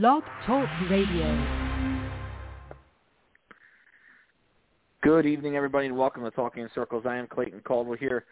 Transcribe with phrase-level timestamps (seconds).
[0.00, 1.68] Blog Talk Radio.
[5.02, 7.04] Good evening, everybody, and welcome to Talking in Circles.
[7.06, 8.24] I am Clayton Caldwell here.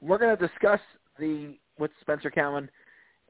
[0.00, 0.80] We're going to discuss
[1.18, 2.70] the with Spencer Cowan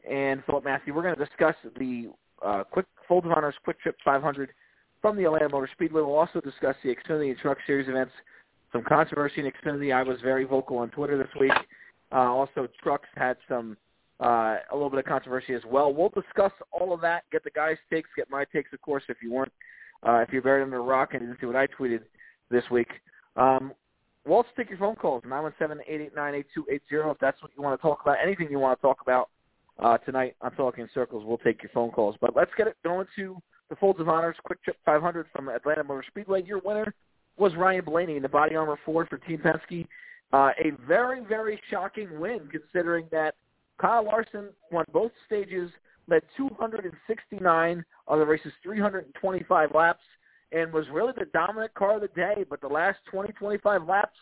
[0.08, 0.94] and Philip Matthew.
[0.94, 4.50] We're going to discuss the uh, quick Fold of Honors QuikTrip 500
[5.00, 6.02] from the Atlanta Motor Speedway.
[6.02, 8.12] We'll also discuss the Xfinity Truck Series events,
[8.72, 9.92] some controversy in Xfinity.
[9.92, 11.50] I was very vocal on Twitter this week.
[12.12, 13.76] Uh, also, trucks had some
[14.22, 15.92] uh, a little bit of controversy as well.
[15.92, 17.24] We'll discuss all of that.
[17.32, 18.08] Get the guys' takes.
[18.16, 19.52] Get my takes, of course, if you weren't,
[20.06, 22.00] uh, if you're buried under a rock and didn't see what I tweeted
[22.50, 22.88] this week.
[23.36, 23.72] Um,
[24.24, 26.44] we'll also take your phone calls, 917-889-8280.
[26.70, 29.28] If that's what you want to talk about, anything you want to talk about
[29.78, 32.14] uh, tonight on Talking Circles, we'll take your phone calls.
[32.20, 33.36] But let's get it going to
[33.70, 36.44] the Folds of Honors QuikTrip 500 from Atlanta Motor Speedway.
[36.44, 36.94] Your winner
[37.38, 39.86] was Ryan Blaney in the BodyArmor Ford for Team Penske.
[40.32, 43.34] Uh, a very, very shocking win considering that
[43.82, 45.68] Kyle Larson won both stages,
[46.06, 50.00] led 269 of the race's 325 laps,
[50.52, 52.44] and was really the dominant car of the day.
[52.48, 54.16] But the last 20, 25 laps,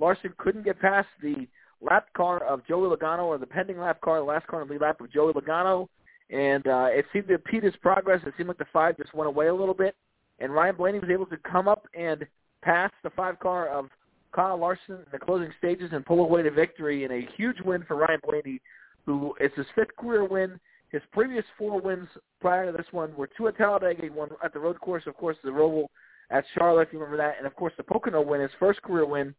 [0.00, 1.46] Larson couldn't get past the
[1.80, 4.74] lap car of Joey Logano or the pending lap car, the last car in the
[4.74, 5.86] lead lap of Joey Logano.
[6.28, 8.20] And uh, it seemed to impede his progress.
[8.26, 9.94] It seemed like the five just went away a little bit.
[10.40, 12.26] And Ryan Blaney was able to come up and
[12.62, 13.86] pass the five car of
[14.32, 17.84] Kyle Larson in the closing stages and pull away the victory in a huge win
[17.86, 18.60] for Ryan Blaney,
[19.06, 20.58] it's his fifth career win.
[20.90, 22.08] His previous four wins
[22.40, 25.36] prior to this one were two at Talladega, one at the road course, of course,
[25.42, 25.86] the Roval
[26.30, 29.06] at Charlotte, if you remember that, and of course the Pocono win, his first career
[29.06, 29.34] win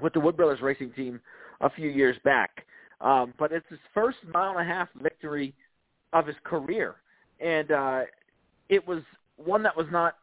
[0.00, 1.20] with the Wood Brothers Racing Team
[1.60, 2.66] a few years back.
[3.00, 5.54] Um, but it's his first mile and a half victory
[6.12, 6.96] of his career,
[7.40, 8.00] and uh,
[8.68, 9.02] it was
[9.36, 10.16] one that was not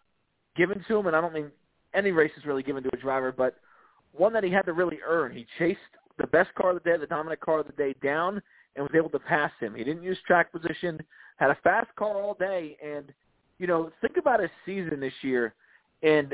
[0.56, 1.52] given to him, and I don't mean
[1.94, 3.56] any race is really given to a driver, but
[4.14, 5.32] one that he had to really earn.
[5.32, 5.80] He chased
[6.18, 8.42] the best car of the day, the dominant car of the day down,
[8.80, 9.76] and was able to pass him.
[9.76, 11.02] He didn't use track position,
[11.36, 13.12] had a fast car all day, and
[13.58, 15.54] you know, think about his season this year,
[16.02, 16.34] and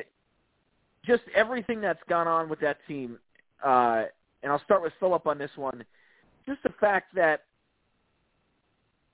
[1.04, 3.18] just everything that's gone on with that team.
[3.66, 4.04] Uh,
[4.44, 5.84] and I'll start with Philip on this one.
[6.48, 7.46] Just the fact that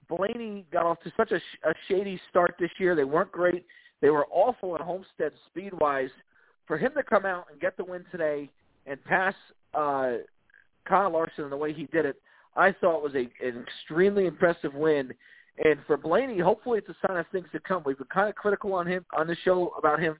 [0.09, 2.97] Blaney got off to such a, sh- a shady start this year.
[2.97, 3.66] They weren't great.
[4.02, 6.09] They were awful at Homestead speed-wise.
[6.68, 8.50] For him to come out and get the win today
[8.86, 9.34] and pass
[9.74, 10.16] uh,
[10.86, 12.18] Kyle Larson the way he did it,
[12.56, 15.13] I thought was a, an extremely impressive win.
[15.63, 17.84] And for Blaney, hopefully it's a sign of things to come.
[17.85, 20.17] We've been kind of critical on him on the show about him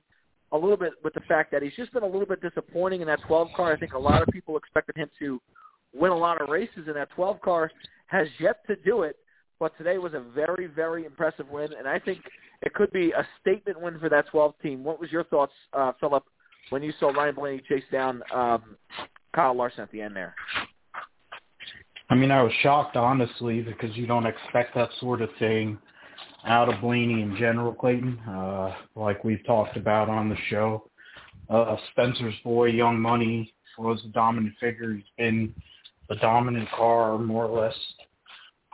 [0.52, 3.06] a little bit with the fact that he's just been a little bit disappointing in
[3.06, 3.72] that 12 car.
[3.72, 5.40] I think a lot of people expected him to
[5.94, 7.70] win a lot of races, and that 12 car
[8.06, 9.16] has yet to do it.
[9.58, 12.18] But today was a very, very impressive win, and I think
[12.62, 14.84] it could be a statement win for that 12 team.
[14.84, 16.24] What was your thoughts, uh, Philip,
[16.70, 18.76] when you saw Ryan Blaney chase down um,
[19.34, 20.34] Kyle Larson at the end there?
[22.12, 25.78] I mean, I was shocked, honestly, because you don't expect that sort of thing
[26.44, 28.18] out of Blaney in general, Clayton.
[28.28, 30.90] Uh, like we've talked about on the show,
[31.48, 34.92] uh, Spencer's boy, Young Money, was the dominant figure.
[34.92, 35.54] He's been
[36.10, 37.74] the dominant car more or less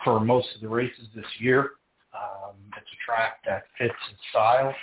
[0.02, 1.70] for most of the races this year.
[2.12, 4.74] Um, it's a track that fits his style,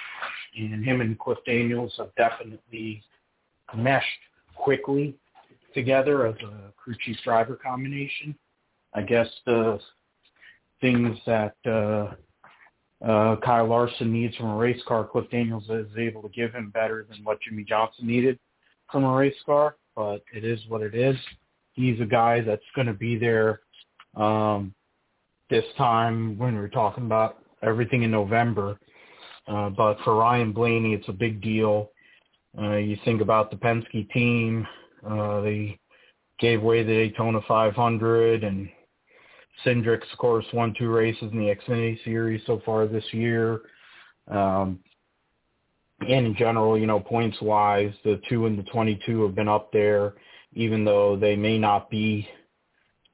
[0.58, 3.04] and him and Cliff Daniels have definitely
[3.76, 4.08] meshed
[4.56, 5.14] quickly
[5.74, 8.34] together as a crew chief driver combination.
[8.96, 9.80] I guess the
[10.80, 12.14] things that uh,
[13.06, 16.72] uh, Kyle Larson needs from a race car, Cliff Daniels is able to give him
[16.72, 18.40] better than what Jimmie Johnson needed
[18.90, 21.18] from a race car, but it is what it is.
[21.74, 23.60] He's a guy that's going to be there
[24.16, 24.74] um,
[25.50, 28.80] this time when we're talking about everything in November.
[29.46, 31.92] Uh, but for Ryan Blaney, it's a big deal.
[32.58, 34.66] Uh, you think about the Penske team,
[35.06, 35.78] uh, they
[36.40, 38.70] gave away the Daytona 500 and
[39.64, 43.62] Cindric, of course, won two races in the Xfinity Series so far this year.
[44.30, 44.80] Um,
[46.02, 49.72] and in general, you know, points wise, the two and the 22 have been up
[49.72, 50.14] there,
[50.54, 52.28] even though they may not be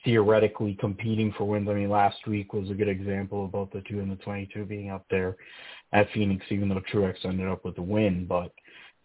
[0.03, 1.69] theoretically competing for wins.
[1.69, 4.65] I mean, last week was a good example of both the two and the 22
[4.65, 5.37] being up there
[5.93, 8.25] at Phoenix, even though Truex ended up with the win.
[8.25, 8.51] But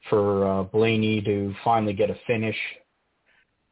[0.09, 2.57] for uh, Blaney to finally get a finish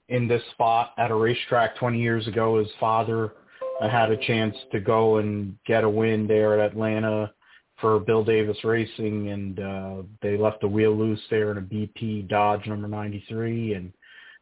[0.09, 3.33] in this spot at a racetrack 20 years ago, his father
[3.81, 7.33] I had a chance to go and get a win there at Atlanta
[7.81, 12.29] for Bill Davis Racing, and uh, they left the wheel loose there in a BP
[12.29, 13.75] Dodge number 93.
[13.75, 13.93] And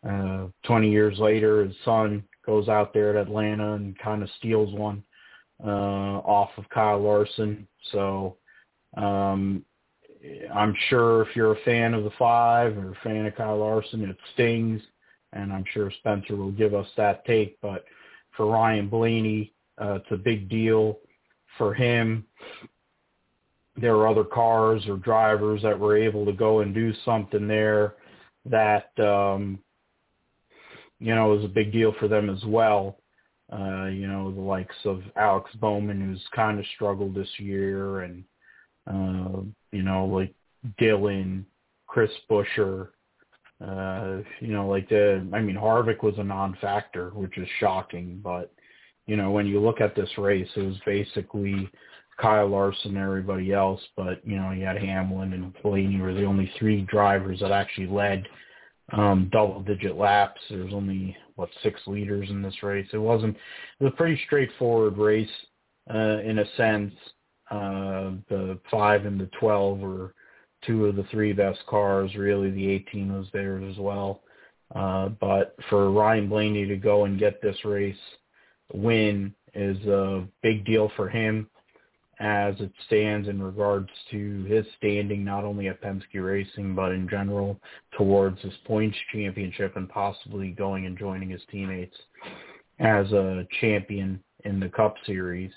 [0.09, 4.75] uh, 20 years later, his son goes out there at Atlanta and kind of steals
[4.75, 5.03] one
[5.65, 7.67] uh, off of Kyle Larson.
[7.91, 8.37] So
[8.97, 9.65] um,
[10.55, 14.03] I'm sure if you're a fan of the five or a fan of Kyle Larson,
[14.03, 14.83] it stings,
[15.33, 17.85] and I'm sure Spencer will give us that take, but–
[18.37, 19.53] for Ryan Blaney.
[19.81, 20.99] Uh, it's a big deal
[21.59, 22.25] for him.
[23.77, 27.95] there were other cars or drivers that were able to go and do something there
[28.45, 29.59] that um,
[30.99, 32.99] you know was a big deal for them as well.
[33.53, 38.25] Uh, you know, the likes of Alex Bowman, who's kind of struggled this year, and
[38.87, 39.43] uh,
[39.73, 40.35] you know, like
[40.79, 41.45] Dillon,
[41.87, 42.89] Chris Buescher,
[43.63, 48.53] uh, you know, like the, I mean, Harvick was a non-factor, which is shocking, but
[49.07, 51.71] you know, when you look at this race, it was basically
[52.19, 56.25] Kyle Larson and everybody else, but you know, you had Hamlin and Blaney were the
[56.25, 58.27] only three drivers that actually led
[58.93, 60.41] um, double-digit laps.
[60.49, 62.89] There was only what six leaders in this race.
[62.93, 63.37] It wasn't.
[63.81, 65.31] It was a pretty straightforward race
[65.93, 66.93] uh, in a sense.
[67.51, 70.15] Uh, the five and the twelve were
[70.67, 72.15] two of the three best cars.
[72.15, 74.21] Really, the 18 was there as well.
[74.75, 77.97] Uh, but for Ryan Blaney to go and get this race
[78.73, 81.49] win is a big deal for him
[82.21, 87.09] as it stands in regards to his standing not only at Penske Racing but in
[87.09, 87.59] general
[87.99, 91.97] towards his points championship and possibly going and joining his teammates
[92.79, 95.51] as a champion in the Cup Series.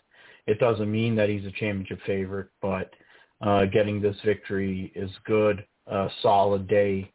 [0.47, 2.91] It doesn't mean that he's a championship favorite, but
[3.41, 7.11] uh, getting this victory is good, a solid day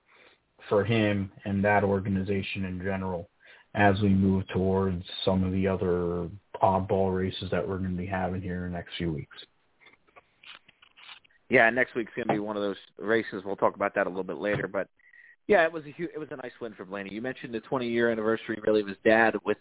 [0.69, 3.29] for him and that organization in general
[3.75, 6.29] as we move towards some of the other
[6.63, 9.37] oddball races that we're going to be having here in the next few weeks.
[11.49, 13.43] Yeah, next week's going to be one of those races.
[13.45, 14.89] We'll talk about that a little bit later, but
[15.49, 17.13] yeah, it was a huge, it was a nice win for Blaney.
[17.13, 19.59] You mentioned the 20 year anniversary really of his dad with,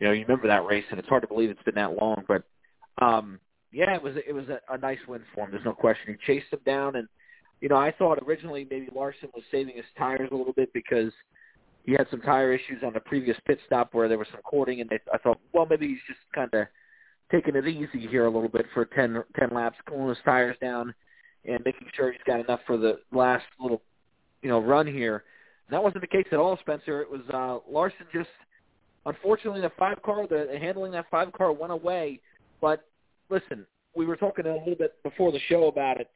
[0.00, 2.24] you know, you remember that race, and it's hard to believe it's been that long,
[2.26, 2.42] but
[3.00, 3.38] um,
[3.72, 5.50] yeah, it was it was a, a nice win for him.
[5.52, 6.16] There's no question.
[6.18, 7.08] He chased him down, and
[7.60, 11.12] you know, I thought originally maybe Larson was saving his tires a little bit because
[11.84, 14.80] he had some tire issues on the previous pit stop where there was some cording,
[14.80, 16.66] and they, I thought, well, maybe he's just kind of
[17.30, 20.92] taking it easy here a little bit for 10, 10 laps, cooling his tires down,
[21.44, 23.82] and making sure he's got enough for the last little,
[24.42, 25.24] you know, run here.
[25.66, 27.00] And that wasn't the case at all, Spencer.
[27.00, 28.28] It was uh, Larson just,
[29.06, 32.20] unfortunately, the five car, the handling that five car went away.
[32.60, 32.84] But
[33.30, 36.10] listen, we were talking a little bit before the show about it.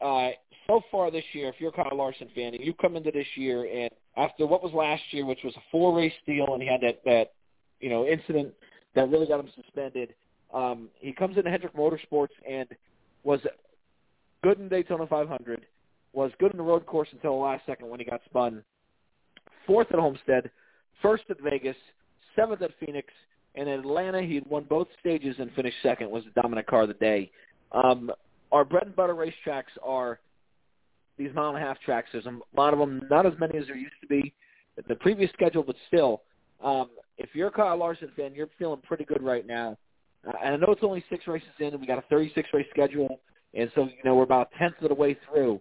[0.00, 0.30] Uh,
[0.66, 3.26] so far this year, if you're a Kyle Larson fan and you come into this
[3.36, 6.68] year and after what was last year, which was a four race deal, and he
[6.68, 7.32] had that that
[7.80, 8.52] you know incident
[8.94, 10.14] that really got him suspended,
[10.52, 12.68] um, he comes into Hendrick Motorsports and
[13.24, 13.40] was
[14.42, 15.62] good in Daytona 500,
[16.12, 18.62] was good in the road course until the last second when he got spun.
[19.66, 20.50] Fourth at Homestead,
[21.02, 21.76] first at Vegas,
[22.36, 23.08] seventh at Phoenix,
[23.54, 26.10] in Atlanta he had won both stages and finished second.
[26.10, 27.30] Was the dominant car of the day.
[27.72, 28.10] Um,
[28.52, 30.20] our bread and butter racetracks are
[31.18, 32.08] these mile and a half tracks.
[32.12, 34.32] There's a lot of them, not as many as there used to be.
[34.88, 36.22] The previous schedule, but still,
[36.62, 39.78] um, if you're a Kyle Larson fan, you're feeling pretty good right now.
[40.26, 42.66] Uh, and I know it's only six races in, and we got a 36 race
[42.70, 43.20] schedule,
[43.54, 45.60] and so you know we're about a tenth of the way through,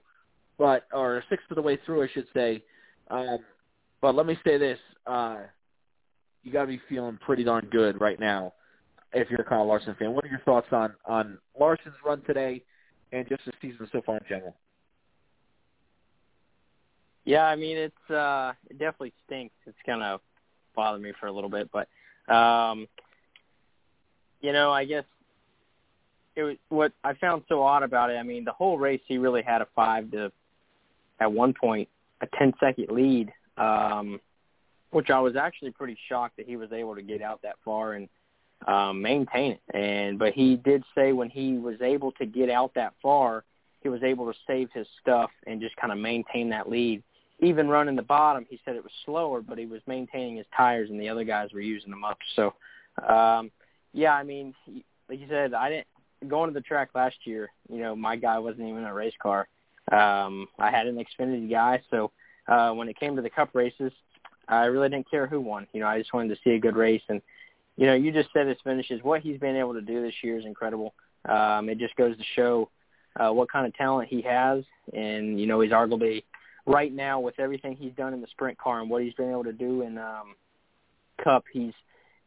[0.57, 2.63] but or a sixth of the way through, I should say.
[3.11, 3.39] Um,
[4.01, 5.37] but let me say this: uh,
[6.43, 8.53] you got to be feeling pretty darn good right now
[9.13, 10.13] if you're a Kyle Larson fan.
[10.13, 12.61] What are your thoughts on on Larson's run today
[13.11, 14.55] and just the season so far in general?
[17.25, 19.55] Yeah, I mean it's uh it definitely stinks.
[19.65, 20.19] It's gonna
[20.75, 21.87] bother me for a little bit, but
[22.33, 22.87] um
[24.41, 25.05] you know, I guess
[26.35, 29.17] it was what I found so odd about it, I mean, the whole race he
[29.17, 30.31] really had a five to
[31.19, 31.87] at one point
[32.21, 34.19] a ten second lead, um
[34.93, 37.93] which I was actually pretty shocked that he was able to get out that far
[37.93, 38.07] and
[38.67, 39.61] um maintain it.
[39.73, 43.43] And but he did say when he was able to get out that far,
[43.81, 47.03] he was able to save his stuff and just kind of maintain that lead
[47.43, 50.89] even running the bottom, he said it was slower, but he was maintaining his tires,
[50.89, 52.17] and the other guys were using them up.
[52.35, 52.53] So,
[53.07, 53.51] um,
[53.91, 54.53] yeah, I mean,
[55.09, 55.87] like you said, I didn't
[56.29, 57.49] going to the track last year.
[57.69, 59.47] You know, my guy wasn't even a race car.
[59.91, 62.11] Um, I had an Xfinity guy, so
[62.47, 63.91] uh, when it came to the Cup races,
[64.53, 65.67] I really didn't care who won.
[65.73, 67.21] You know, I just wanted to see a good race, and
[67.77, 69.01] you know, you just said his finishes.
[69.03, 70.93] What he's been able to do this year is incredible.
[71.27, 72.69] Um, it just goes to show
[73.19, 76.23] uh, what kind of talent he has, and you know, he's arguably
[76.65, 79.43] right now with everything he's done in the sprint car and what he's been able
[79.43, 80.35] to do in um
[81.23, 81.73] cup he's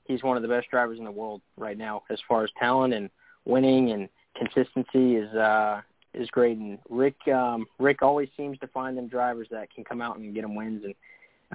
[0.04, 2.92] he's one of the best drivers in the world right now as far as talent
[2.92, 3.08] and
[3.44, 5.80] winning and consistency is uh
[6.14, 10.02] is great and Rick um Rick always seems to find them drivers that can come
[10.02, 10.94] out and get them wins and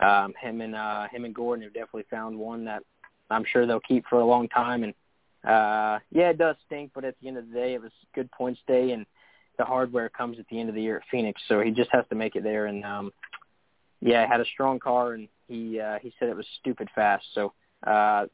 [0.01, 2.83] um him and uh him and Gordon have definitely found one that
[3.29, 4.93] I'm sure they'll keep for a long time and
[5.43, 8.31] uh yeah it does stink but at the end of the day it was good
[8.31, 9.05] points day and
[9.61, 12.03] the hardware comes at the end of the year at Phoenix, so he just has
[12.09, 12.65] to make it there.
[12.65, 13.11] And um,
[13.99, 17.25] yeah, had a strong car, and he uh, he said it was stupid fast.
[17.35, 17.53] So
[17.85, 18.25] uh,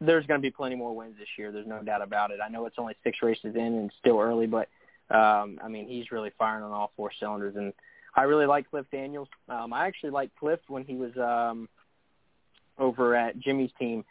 [0.00, 1.50] there's going to be plenty more wins this year.
[1.50, 2.38] There's no doubt about it.
[2.44, 4.68] I know it's only six races in and still early, but
[5.10, 7.72] um, I mean, he's really firing on all four cylinders, and
[8.14, 9.28] I really like Cliff Daniels.
[9.48, 11.68] Um, I actually liked Cliff when he was um,
[12.78, 14.04] over at Jimmy's team.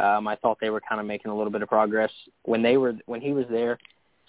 [0.00, 2.12] Um, I thought they were kind of making a little bit of progress
[2.44, 3.78] when they were when he was there.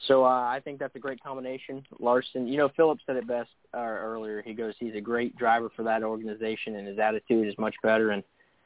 [0.07, 1.83] So uh, I think that's a great combination.
[1.99, 4.41] Larson, you know, Philip said it best uh, earlier.
[4.41, 8.09] He goes, he's a great driver for that organization, and his attitude is much better,
[8.09, 8.23] and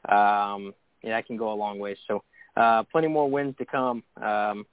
[0.08, 0.72] um,
[1.02, 1.96] yeah, that can go a long way.
[2.08, 2.22] So
[2.56, 4.64] uh, plenty more wins to come, um,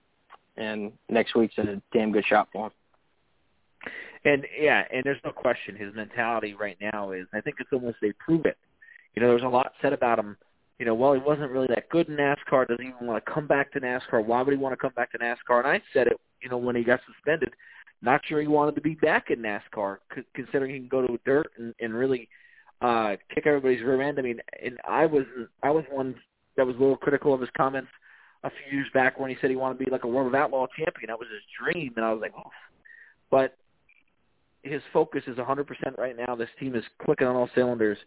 [0.56, 2.72] and next week's a damn good shot for him.
[4.25, 7.27] And yeah, and there's no question his mentality right now is.
[7.34, 8.58] I think it's almost they prove it.
[9.15, 10.38] You know, there's a lot said about him
[10.80, 12.68] you know, well, he wasn't really that good in NASCAR.
[12.68, 14.25] Does he even want to come back to NASCAR?
[14.25, 15.60] Why would he want to come back to NASCAR?
[15.60, 17.53] And I said it, you know, when he got suspended.
[18.01, 21.18] Not sure he wanted to be back in NASCAR, c- considering he can go to
[21.25, 22.27] dirt and, and really
[22.82, 24.20] uh, kick everybody's rear end.
[24.20, 25.24] I mean, and I was
[25.62, 26.15] I was one
[26.58, 27.88] that was a little critical of his comments
[28.44, 30.36] a few years back when he said he wanted to be like a World of
[30.36, 31.08] Outlaw champion.
[31.08, 32.51] That was his dream, and I was like, oh.
[33.32, 33.56] But
[34.63, 35.65] his focus is 100%
[35.98, 36.36] right now.
[36.36, 37.98] This team is clicking on all cylinders,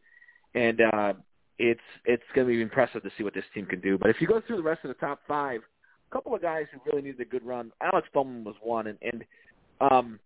[0.54, 1.12] and uh,
[1.58, 3.98] it's it's going to be impressive to see what this team can do.
[3.98, 5.60] But if you go through the rest of the top five,
[6.10, 7.72] a couple of guys who really needed a good run.
[7.82, 9.24] Alex Bowman was one, and, and
[9.80, 10.20] um,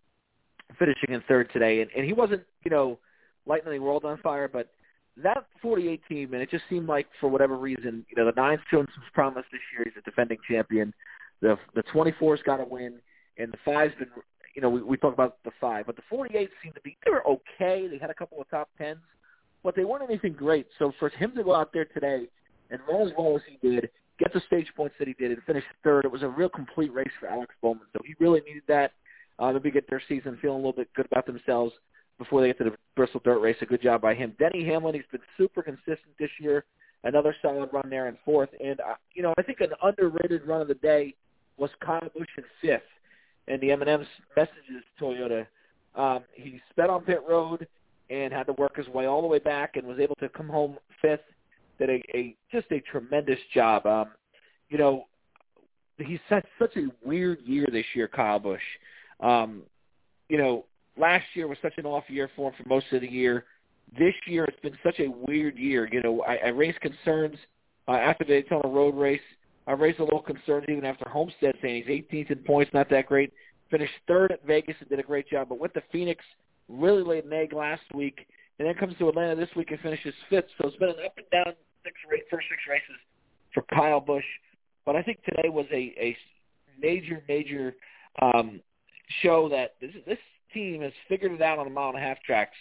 [0.79, 2.97] finishing in third today, and, and he wasn't you know
[3.45, 4.69] lighting the world on fire, but
[5.17, 8.61] that 48 team, and it just seemed like for whatever reason, you know, the nine's
[8.69, 9.83] showing some promise this year.
[9.83, 10.93] He's a defending champion.
[11.41, 12.95] The the 24's got to win,
[13.37, 14.09] and the five's been,
[14.55, 17.11] you know, we, we talk about the five, but the 48 seemed to be they
[17.11, 17.87] were okay.
[17.87, 18.99] They had a couple of top tens,
[19.63, 20.67] but they weren't anything great.
[20.79, 22.27] So for him to go out there today
[22.69, 23.89] and run as well as he did,
[24.19, 26.93] get the stage points that he did, and finish third, it was a real complete
[26.93, 27.85] race for Alex Bowman.
[27.93, 28.93] So he really needed that.
[29.39, 31.73] Uh, maybe get their season feeling a little bit good about themselves
[32.19, 33.55] before they get to the Bristol Dirt Race.
[33.61, 34.35] A good job by him.
[34.37, 36.65] Denny Hamlin, he's been super consistent this year.
[37.03, 38.49] Another solid run there in fourth.
[38.63, 41.15] And, uh, you know, I think an underrated run of the day
[41.57, 42.83] was Kyle Busch in fifth.
[43.47, 45.47] And the M&M's messages to Toyota.
[45.95, 47.67] Um, he sped on pit road
[48.09, 50.47] and had to work his way all the way back and was able to come
[50.47, 51.21] home fifth.
[51.79, 53.85] Did a, a just a tremendous job.
[53.85, 54.09] Um,
[54.69, 55.07] you know,
[55.97, 58.61] he's had such a weird year this year, Kyle Busch.
[59.19, 59.63] Um,
[60.29, 60.65] you know,
[60.97, 63.45] last year was such an off year for him for most of the year.
[63.97, 65.89] This year it's been such a weird year.
[65.91, 67.35] You know, I, I raised concerns
[67.87, 69.19] uh, after the Daytona Road Race.
[69.67, 73.05] I raised a little concerns even after Homestead, saying he's 18th in points, not that
[73.07, 73.31] great.
[73.69, 76.23] Finished third at Vegas and did a great job, but went to Phoenix
[76.71, 78.25] really laid an egg last week,
[78.59, 80.45] and then comes to Atlanta this week and finishes fifth.
[80.57, 81.53] So it's been an up and down
[81.83, 81.95] six
[82.29, 82.95] first six races
[83.53, 84.25] for Kyle Busch.
[84.85, 86.17] But I think today was a, a
[86.81, 87.75] major, major
[88.21, 88.61] um,
[89.21, 90.17] show that this, this
[90.53, 92.55] team has figured it out on the mile and a half tracks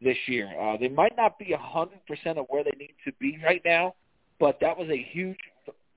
[0.00, 0.50] this year.
[0.60, 1.88] Uh, they might not be 100%
[2.36, 3.94] of where they need to be right now,
[4.38, 5.38] but that was a huge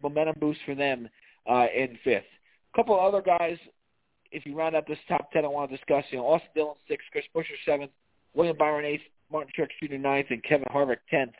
[0.03, 1.09] momentum boost for them
[1.49, 2.23] uh, in fifth.
[2.73, 3.57] A couple other guys
[4.33, 6.75] if you round out this top ten, I want to discuss, you know, Austin Dillon
[6.87, 7.91] sixth, Chris Buescher seventh,
[8.33, 9.95] William Byron eighth, Martin Truex Jr.
[9.97, 11.33] ninth, and Kevin Harvick tenth.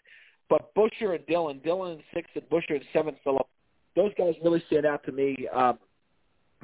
[0.49, 3.47] But Buescher and Dillon, Dillon in sixth and Buescher in seventh, Philip,
[3.95, 5.47] those guys really stand out to me.
[5.53, 5.79] Um,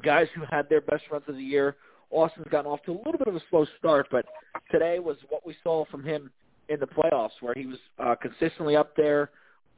[0.03, 1.75] guys who had their best runs of the year.
[2.11, 4.25] Austin's gotten off to a little bit of a slow start, but
[4.71, 6.31] today was what we saw from him
[6.67, 9.29] in the playoffs, where he was uh, consistently up there,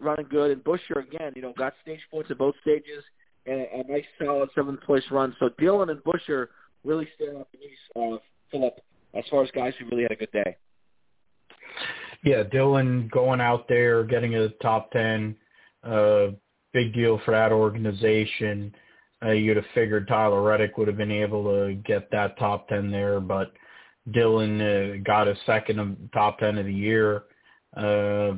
[0.01, 0.51] running good.
[0.51, 3.03] And Buescher again, you know, got stage points in both stages
[3.46, 5.36] and a nice solid seventh place run.
[5.39, 6.48] So Dillon and Buescher
[6.84, 8.17] really stand up me, uh,
[8.51, 8.79] Philip,
[9.13, 10.58] as far as guys who really had a good day.
[12.24, 15.36] Yeah, Dillon going out there, getting a top ten,
[15.84, 16.27] uh,
[16.74, 18.75] big deal for that organization.
[19.24, 22.91] Uh, you'd have figured Tyler Reddick would have been able to get that top ten
[22.91, 23.53] there, but
[24.12, 27.24] Dillon uh, got his second top ten of the year
[27.75, 28.34] uh,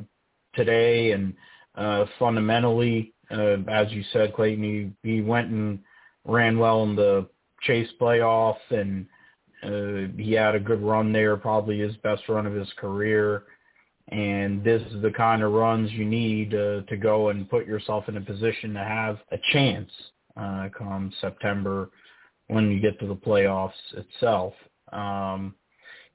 [0.54, 1.34] today, and
[1.74, 5.78] uh, fundamentally uh, as you said, Clayton, he, he went and
[6.24, 7.26] ran well in the
[7.62, 9.06] chase playoff, and
[9.62, 13.44] uh, he had a good run there, probably his best run of his career.
[14.08, 18.08] And this is the kind of runs you need uh, to go and put yourself
[18.08, 19.90] in a position to have a chance
[20.36, 21.90] uh, come September
[22.48, 24.52] when you get to the playoffs itself.
[24.92, 25.54] Um,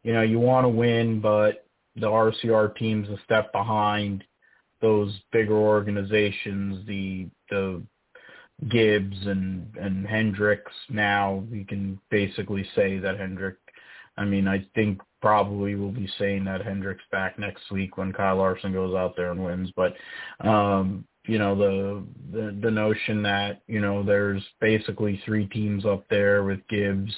[0.03, 4.23] you know, you want to win, but the RCR team's a step behind
[4.81, 7.81] those bigger organizations, the the
[8.69, 10.73] Gibbs and and Hendricks.
[10.89, 13.55] Now we can basically say that Hendrick.
[14.17, 18.37] I mean, I think probably we'll be saying that Hendrick's back next week when Kyle
[18.37, 19.71] Larson goes out there and wins.
[19.75, 19.95] But
[20.45, 26.03] um, you know, the, the the notion that you know there's basically three teams up
[26.09, 27.13] there with Gibbs,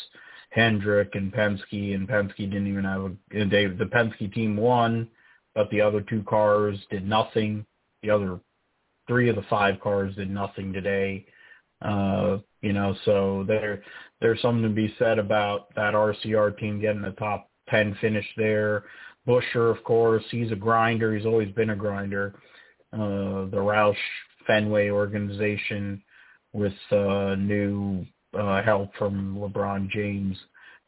[0.52, 3.12] Hendrick, and Penske, and Penske didn't even have a.
[3.32, 5.08] They, the Penske team won
[5.56, 7.66] but the other two cars did nothing.
[8.04, 8.40] The other
[9.08, 11.26] three of the five cars did nothing today.
[11.82, 13.84] Uh, You know, so there
[14.20, 18.84] there's something to be said about that RCR team getting a top ten finish there.
[19.28, 21.16] Buescher, of course, he's a grinder.
[21.16, 22.36] He's always been a grinder.
[22.94, 23.96] Uh, the Roush
[24.46, 26.04] Fenway organization
[26.54, 28.06] with uh, new
[28.38, 30.38] uh, help from LeBron James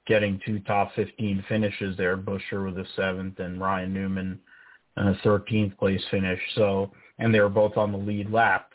[0.06, 4.40] getting two top 15 finishes there, Buescher with the seventh and Ryan Newman
[4.98, 6.40] a 13th place finish.
[6.56, 8.72] So, and they were both on the lead lap.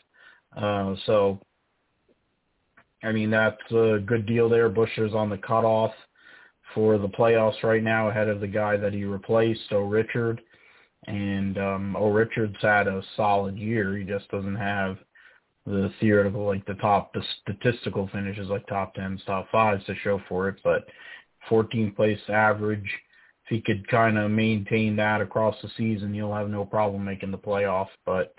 [0.55, 1.39] Uh, so,
[3.03, 4.69] I mean, that's a good deal there.
[4.69, 5.91] Buescher's on the cutoff
[6.73, 9.81] for the playoffs right now ahead of the guy that he replaced, O.
[9.81, 10.41] Richard.
[11.07, 11.97] And um.
[11.97, 13.97] Richard's had a solid year.
[13.97, 14.97] He just doesn't have
[15.65, 20.21] the theoretical, like the top, the statistical finishes like top tens, top fives to show
[20.27, 20.57] for it.
[20.63, 20.87] But
[21.49, 22.89] 14th place average,
[23.49, 27.31] if he could kind of maintain that across the season, he'll have no problem making
[27.31, 27.87] the playoff.
[28.05, 28.33] But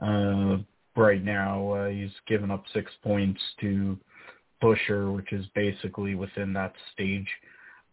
[0.00, 0.58] uh,
[0.96, 3.98] right now, uh, he's given up six points to
[4.62, 7.28] Buescher, which is basically within that stage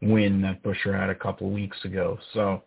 [0.01, 2.17] win that Buescher had a couple weeks ago.
[2.33, 2.63] So,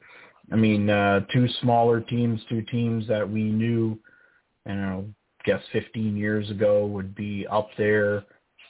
[0.53, 3.99] I mean, uh, two smaller teams, two teams that we knew,
[4.67, 5.07] you know,
[5.45, 8.25] guess 15 years ago would be up there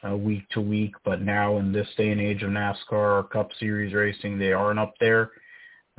[0.06, 3.94] uh, week to week, but now in this day and age of NASCAR Cup Series
[3.94, 5.30] racing, they aren't up there.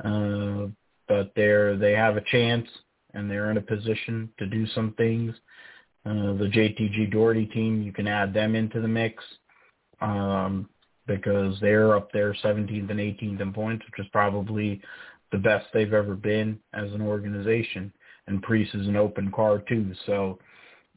[0.04, 0.66] Uh,
[1.08, 2.68] but they're they have a chance
[3.14, 5.34] and they're in a position to do some things.
[6.06, 9.22] Uh, the JTG Daugherty team, you can add them into the mix.
[10.00, 10.68] Um,
[11.08, 14.80] because they're up there 17th and 18th in points, which is probably
[15.32, 17.92] the best they've ever been as an organization.
[18.28, 20.44] And Preece is an open car too, so uh,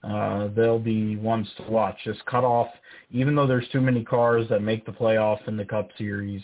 [0.04, 1.98] they'll be ones to watch.
[2.04, 2.70] Just cut off,
[3.12, 6.44] even though there's too many cars that make the playoff in the Cup Series.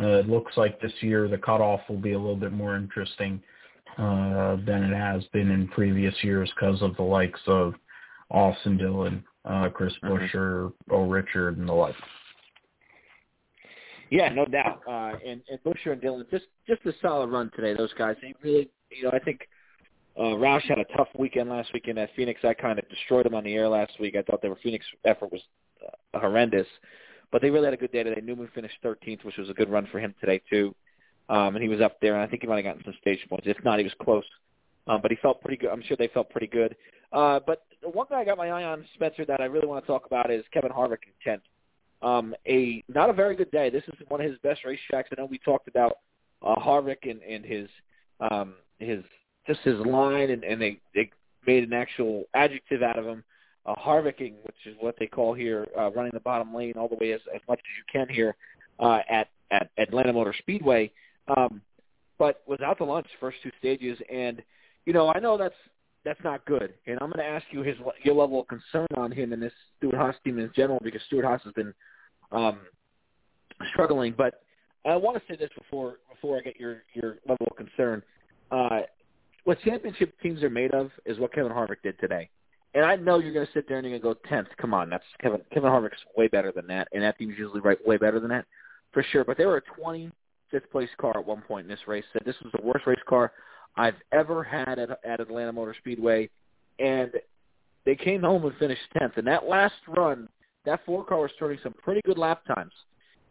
[0.00, 3.42] Uh, it looks like this year the cutoff will be a little bit more interesting
[3.98, 7.74] uh, than it has been in previous years because of the likes of
[8.30, 10.14] Austin Dillon, uh, Chris mm-hmm.
[10.14, 10.94] Buescher, mm-hmm.
[10.94, 11.08] O.
[11.08, 11.96] Richard, and the like.
[14.10, 14.80] Yeah, no doubt.
[14.86, 17.74] Uh, and, and Buescher and Dillon, just just a solid run today.
[17.76, 19.48] Those guys, they really, you know, I think
[20.18, 22.40] uh, Roush had a tough weekend last weekend at Phoenix.
[22.42, 24.16] I kind of destroyed them on the air last week.
[24.16, 25.40] I thought their Phoenix effort was
[25.86, 26.66] uh, horrendous,
[27.30, 28.20] but they really had a good day today.
[28.20, 30.74] Newman finished 13th, which was a good run for him today too.
[31.28, 33.20] Um, and he was up there, and I think he might have gotten some stage
[33.28, 33.46] points.
[33.46, 34.24] If not, he was close.
[34.88, 35.70] Um, but he felt pretty good.
[35.70, 36.74] I'm sure they felt pretty good.
[37.12, 39.86] Uh, but one guy I got my eye on, Spencer, that I really want to
[39.86, 41.40] talk about is Kevin Harvick in 10th.
[42.00, 43.70] Um, a not a very good day.
[43.70, 45.04] This is one of his best racetracks.
[45.12, 45.98] I know we talked about
[46.42, 47.68] uh, Harvick and, and his
[48.20, 49.02] um, his
[49.48, 51.10] just his line, and, and they they
[51.46, 53.24] made an actual adjective out of him,
[53.66, 56.96] uh, Harvicking, which is what they call here, uh, running the bottom lane all the
[56.96, 58.36] way as, as much as you can here
[58.78, 60.92] uh, at at Atlanta Motor Speedway.
[61.36, 61.60] Um,
[62.18, 64.42] but was out to lunch first two stages, and
[64.84, 65.54] you know I know that's
[66.04, 66.74] that's not good.
[66.86, 69.52] And I'm going to ask you his your level of concern on him and this
[69.78, 71.74] Stewart-Haas team in general because Stewart-Haas has been
[72.32, 72.58] um,
[73.72, 74.14] struggling.
[74.16, 74.42] But
[74.86, 78.02] I want to say this before before I get your your level of concern.
[78.50, 78.80] Uh,
[79.48, 82.28] what championship teams are made of is what Kevin Harvick did today.
[82.74, 84.48] And I know you're going to sit there and you're going to go tenth.
[84.60, 85.40] Come on, that's Kevin.
[85.54, 88.44] Kevin Harvick's way better than that, and that team's usually right way better than that,
[88.92, 89.24] for sure.
[89.24, 92.04] But they were a 25th place car at one point in this race.
[92.12, 93.32] Said this was the worst race car
[93.74, 96.28] I've ever had at, at Atlanta Motor Speedway,
[96.78, 97.10] and
[97.86, 99.14] they came home and finished tenth.
[99.16, 100.28] And that last run,
[100.66, 102.74] that four car was turning some pretty good lap times.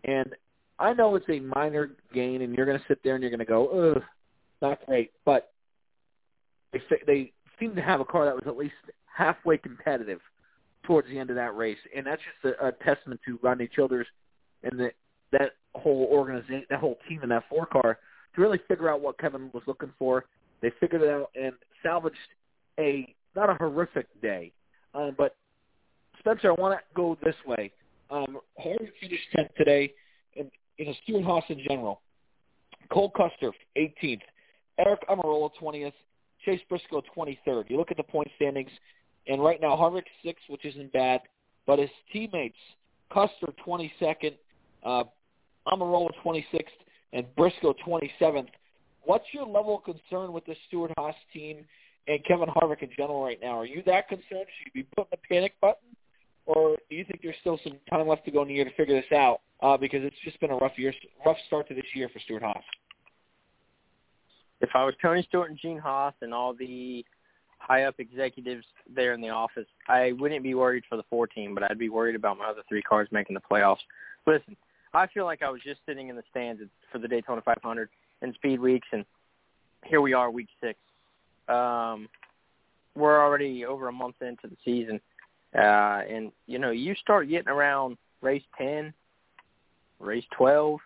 [0.04, 0.34] And
[0.80, 3.38] I know it's a minor gain, and you're going to sit there and you're going
[3.38, 4.02] to go, ugh,
[4.64, 5.12] not great.
[5.24, 5.52] But
[6.74, 8.74] they they seemed to have a car that was at least
[9.06, 10.20] halfway competitive
[10.84, 14.08] towards the end of that race, and that's just a, a testament to Rodney Childers
[14.64, 14.92] and the,
[15.32, 18.00] that whole organization, that whole team in that four car
[18.36, 20.26] to really figure out what Kevin was looking for.
[20.62, 21.54] They figured it out and
[21.84, 22.18] salvaged
[22.80, 24.52] a not a horrific day,
[24.94, 25.36] um, but
[26.20, 27.72] Spencer, I want to go this way.
[28.10, 29.94] Um, Harvick finished tenth today,
[30.38, 32.02] and you know Stewart-Haas in general.
[32.90, 34.22] Cole Custer, 18th.
[34.80, 35.94] Aric Almirola, 20th.
[36.48, 37.70] Chase Briscoe 23rd.
[37.70, 38.70] You look at the point standings,
[39.28, 41.20] and right now Harvick sixth, which isn't bad,
[41.66, 42.56] but his teammates
[43.12, 44.34] Custer 22nd,
[44.86, 45.04] uh,
[45.68, 46.44] Almirola 26th,
[47.12, 48.48] and Briscoe 27th.
[49.04, 51.66] What's your level of concern with the Stewart-Haas team
[52.08, 53.60] and Kevin Harvick in general right now?
[53.60, 54.46] Are you that concerned?
[54.58, 55.90] Should you be putting the panic button,
[56.46, 58.74] or do you think there's still some time left to go in the year to
[58.76, 59.42] figure this out?
[59.62, 60.94] Uh, because it's just been a rough year,
[61.26, 62.64] rough start to this year for Stewart-Haas
[64.62, 67.06] if I was Tony Stewart and Gene Haas and all the
[67.60, 71.54] high up executives there in the office, I wouldn't be worried for the four team,
[71.54, 73.78] but I'd be worried about my other three cars making the playoffs.
[74.26, 74.56] Listen,
[74.94, 77.90] I feel like I was just sitting in the stands for the Daytona 500
[78.22, 79.06] and Speed Weeks, and
[79.86, 80.80] here we are, week six.
[81.48, 82.10] Um,
[82.96, 85.00] we're already over a month into the season,
[85.56, 88.94] Uh, and you know, you start getting around race ten,
[90.00, 90.80] race twelve.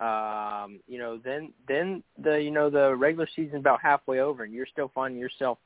[0.00, 4.52] Um, you know, then then the you know the regular season about halfway over, and
[4.52, 5.58] you're still finding yourself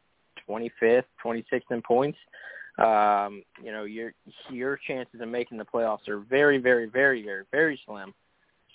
[0.49, 2.19] 25th, 26th in points.
[2.79, 4.13] Um, you know, your
[4.51, 8.13] your chances of making the playoffs are very, very, very, very, very slim.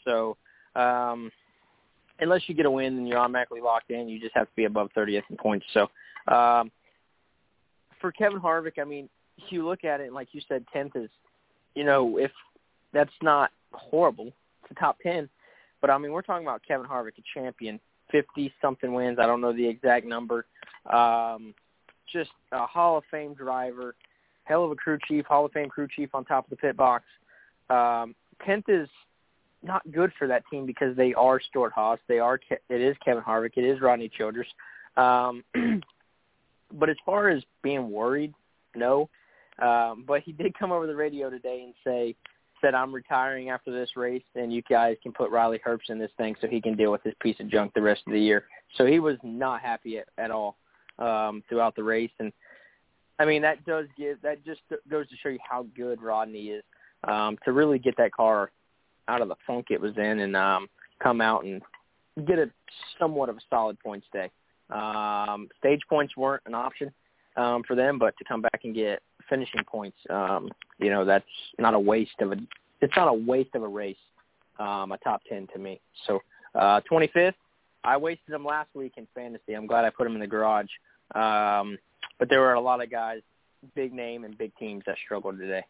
[0.06, 0.38] So,
[0.76, 1.30] um,
[2.19, 4.08] unless you get a win, then you're automatically locked in.
[4.08, 5.65] You just have to be above 30th in points.
[5.74, 5.89] So,
[6.34, 6.72] um,
[8.00, 9.10] for Kevin Harvick, I mean,
[9.50, 11.10] you look at it, and like you said, 10th is,
[11.76, 12.32] you know, if
[12.93, 14.28] that's not horrible,
[14.63, 15.30] it's a top 10.
[15.82, 17.80] But I mean, we're talking about Kevin Harvick, a champion,
[18.12, 19.20] 50 something wins.
[19.20, 20.46] I don't know the exact number.
[20.92, 21.54] Um,
[22.12, 23.96] just a Hall of Fame driver,
[24.44, 26.76] hell of a crew chief, Hall of Fame crew chief on top of the pit
[26.76, 27.06] box.
[27.70, 28.15] Um,
[28.46, 28.89] tenth is
[29.62, 32.00] not good for that team because they are Stewart Haas.
[32.08, 33.52] They are it is Kevin Harvick.
[33.58, 34.48] It is Rodney Childers.
[34.98, 35.44] Um,
[36.74, 38.34] but as far as being worried,
[38.76, 39.10] no.
[39.62, 42.15] Um, but he did come over the radio today and say
[42.62, 46.12] said I'm retiring after this race, and you guys can put Riley Herbst in this
[46.17, 48.45] thing so he can deal with this piece of junk the rest of the year.
[48.78, 50.58] So he was not happy at, at all
[50.98, 52.32] um, throughout the race, and
[53.19, 56.63] I mean that does give that just goes to show you how good Rodney is
[57.06, 58.52] um, to really get that car
[59.08, 60.67] out of the funk it was in and um,
[61.02, 61.62] come out and
[62.28, 62.50] get a
[63.00, 64.30] somewhat of a solid points day.
[64.69, 66.91] Um, stage points weren't an option
[67.36, 71.26] um, for them, but to come back and get finishing points, um, you know, that's
[71.58, 72.36] not a waste of a.
[72.82, 73.98] It's not a waste of a race.
[74.60, 75.80] Um, a top ten to me.
[76.06, 76.20] So
[76.54, 77.34] uh, 25th,
[77.84, 79.54] I wasted him last week in fantasy.
[79.54, 80.68] I'm glad I put him in the garage.
[81.15, 81.78] Um,
[82.18, 83.22] but there were a lot of guys,
[83.76, 85.63] big name and big teams that struggled today.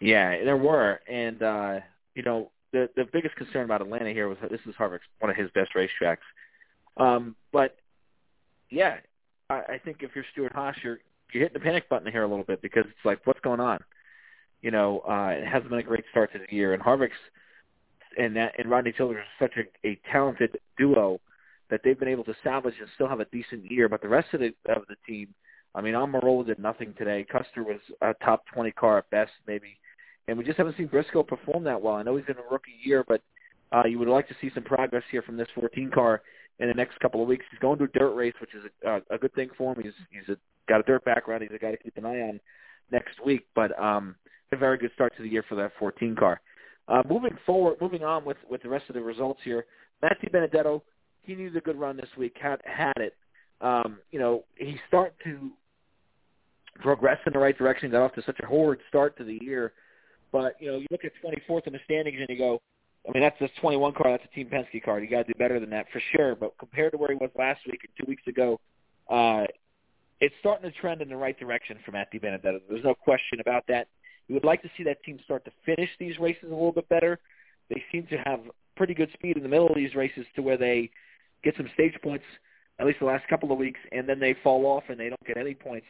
[0.00, 1.80] Yeah, there were, and uh,
[2.14, 5.36] you know the the biggest concern about Atlanta here was this is Harvick's one of
[5.36, 6.18] his best racetracks.
[6.96, 7.76] Um, but
[8.70, 8.98] yeah,
[9.50, 10.98] I, I think if you're Stewart Haas, you're
[11.32, 13.78] you're hitting the panic button here a little bit because it's like, what's going on?
[14.62, 17.14] You know, uh, it hasn't been a great start to the year, and Harvick's
[18.16, 21.20] and that and Rodney Childers are such a, a talented duo
[21.70, 23.88] that they've been able to salvage and still have a decent year.
[23.88, 25.28] But the rest of the of the team,
[25.74, 27.24] I mean, Almirola did nothing today.
[27.30, 29.78] Custer was a top 20 car at best, maybe,
[30.26, 31.94] and we just haven't seen Briscoe perform that well.
[31.94, 33.22] I know he's in a rookie year, but
[33.72, 36.22] uh, you would like to see some progress here from this 14 car
[36.60, 37.44] in the next couple of weeks.
[37.50, 39.82] He's going to a dirt race, which is a, a good thing for him.
[39.82, 41.42] He's he's a, got a dirt background.
[41.42, 42.40] He's a guy to keep an eye on
[42.90, 43.46] next week.
[43.54, 44.16] But um,
[44.52, 46.40] a very good start to the year for that 14 car.
[46.88, 49.66] Uh, moving forward, moving on with, with the rest of the results here,
[50.02, 50.80] Matt DiBenedetto,
[51.22, 53.14] he needed a good run this week, had, had it.
[53.60, 55.50] Um, you know, he's starting to
[56.80, 59.72] progress in the right direction, got off to such a horrid start to the year.
[60.32, 62.62] But, you know, you look at 24th in the standings and you go,
[63.08, 64.10] I mean, that's this 21 car.
[64.10, 65.00] That's a Team Penske car.
[65.00, 66.34] You got to do better than that for sure.
[66.34, 68.60] But compared to where he was last week and two weeks ago,
[69.08, 69.44] uh,
[70.20, 72.60] it's starting to trend in the right direction for Matt DiBenedetto.
[72.68, 73.88] There's no question about that.
[74.26, 76.88] You would like to see that team start to finish these races a little bit
[76.88, 77.18] better.
[77.70, 78.40] They seem to have
[78.76, 80.90] pretty good speed in the middle of these races to where they
[81.42, 82.24] get some stage points,
[82.78, 85.26] at least the last couple of weeks, and then they fall off and they don't
[85.26, 85.86] get any points.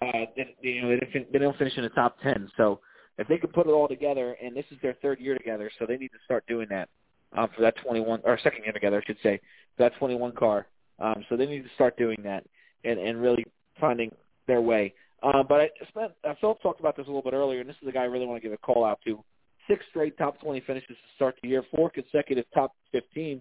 [0.00, 2.48] Uh, they, you know, they don't, finish in the top ten.
[2.56, 2.80] So
[3.18, 5.86] if they can put it all together, and this is their third year together, so
[5.86, 6.88] they need to start doing that
[7.36, 9.40] um, for that 21 or second year together, I should say,
[9.76, 10.66] for that 21 car.
[10.98, 12.44] Um, so they need to start doing that
[12.84, 13.44] and and really
[13.80, 14.10] finding
[14.46, 14.94] their way.
[15.22, 17.76] Uh, but I spent, uh, Philip talked about this a little bit earlier, and this
[17.80, 19.22] is the guy I really want to give a call out to.
[19.66, 23.40] Six straight top 20 finishes to start the year, four consecutive top 15s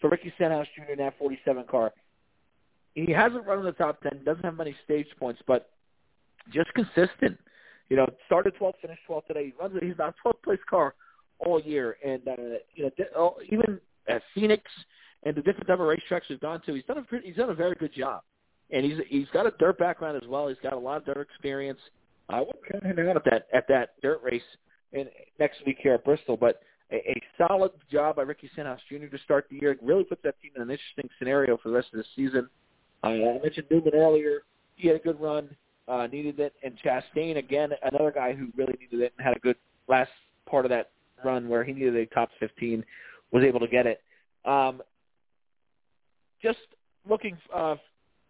[0.00, 0.92] for Ricky Stenhouse Jr.
[0.92, 1.92] in that 47 car.
[2.94, 5.70] He hasn't run in the top 10, doesn't have many stage points, but
[6.52, 7.38] just consistent.
[7.88, 9.46] You know, started 12th, finished 12th today.
[9.46, 9.74] He runs.
[9.80, 10.94] He's about 12th place car
[11.38, 12.32] all year, and uh,
[12.74, 14.62] you know, oh, even at Phoenix
[15.24, 17.50] and the different type of racetracks he's gone to, he's done a pretty, he's done
[17.50, 18.22] a very good job
[18.70, 20.48] and he's he's got a dirt background as well.
[20.48, 21.78] He's got a lot of dirt experience.
[22.28, 24.42] I would kind of hang out at that at that dirt race
[24.92, 25.06] in
[25.38, 29.06] next week here at Bristol, but a, a solid job by Ricky Stenhouse Jr.
[29.06, 29.72] to start the year.
[29.72, 32.48] It really puts that team in an interesting scenario for the rest of the season.
[33.04, 34.42] Uh, I mentioned Newman earlier.
[34.74, 35.48] He had a good run,
[35.88, 39.40] uh, needed it, and Chastain again, another guy who really needed it and had a
[39.40, 39.56] good
[39.88, 40.10] last
[40.48, 40.90] part of that
[41.24, 42.84] run where he needed a top 15,
[43.32, 44.00] was able to get it.
[44.44, 44.82] Um,
[46.42, 46.58] just
[47.08, 47.76] looking uh,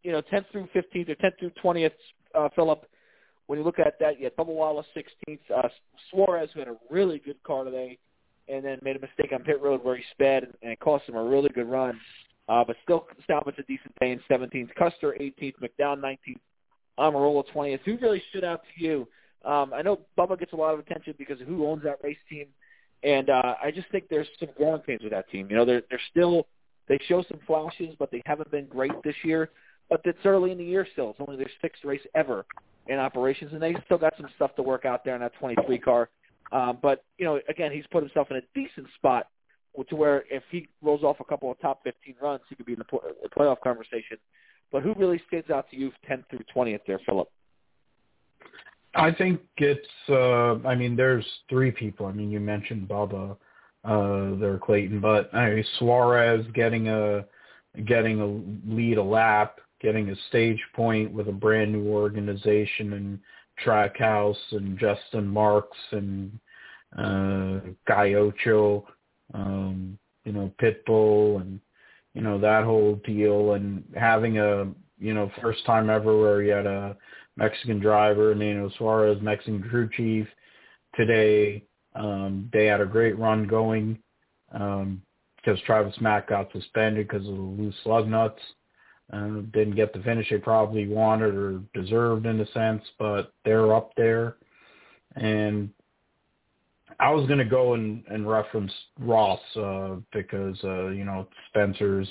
[0.07, 1.90] you know, 10th through 15th or 10th through 20th,
[2.37, 2.87] uh, Philip,
[3.49, 5.69] when you look at that, you had Bubba Wallace 16th, uh,
[6.11, 7.99] Suarez who had a really good car today,
[8.49, 11.16] and then made a mistake on pit road where he sped and, it cost him
[11.16, 11.99] a really good run,
[12.49, 14.73] uh, but still salvaged a decent day in 17th.
[14.77, 16.38] Custer 18th, McDowell 19th,
[16.98, 17.80] Almirola 20th.
[17.85, 19.09] Who really stood out to you?
[19.44, 22.16] Um, I know Bubba gets a lot of attention because of who owns that race
[22.28, 22.46] team,
[23.02, 25.48] and uh, I just think there's some growing pains with that team.
[25.50, 26.46] You know, they're they're still
[26.88, 29.50] they show some flashes, but they haven't been great this year
[29.88, 31.11] but it's early in the year still.
[31.11, 32.44] It's only their sixth race ever
[32.88, 35.78] in operations, and they still got some stuff to work out there in that 23
[35.78, 36.09] car.
[36.52, 39.28] Um, but you know, again, he's put himself in a decent spot
[39.88, 42.72] to where if he rolls off a couple of top 15 runs, he could be
[42.72, 44.16] in the, play- the playoff conversation.
[44.72, 47.29] But who really stands out to you 10th through 20th there, Philip?
[48.94, 49.87] I think it's.
[50.09, 52.07] Uh, I mean, there's three people.
[52.07, 53.37] I mean, you mentioned Bubba
[53.85, 57.24] uh, there, Clayton, but I mean, Suarez getting a
[57.85, 63.18] getting a lead a lap, getting a stage point with a brand new organization and
[63.64, 66.38] Trackhouse and Justin Marks and
[66.96, 68.87] uh, Guy Ocho,
[69.35, 71.61] um, you know, Pitbull and
[72.16, 74.66] you know that whole deal, and having a
[74.98, 76.96] you know first time ever where you had a
[77.37, 80.26] Mexican driver, Nino Suarez, Mexican crew chief.
[80.94, 81.62] Today,
[81.94, 83.98] um, they had a great run going
[84.52, 85.02] um,
[85.37, 88.40] because Travis Mack got suspended because of the loose lug nuts.
[89.12, 93.74] Uh, didn't get the finish they probably wanted or deserved in a sense, but they're
[93.74, 94.37] up there.
[95.16, 95.68] And
[97.01, 102.09] I was going to go and, and reference Ross uh, because, uh, you know, Spencer's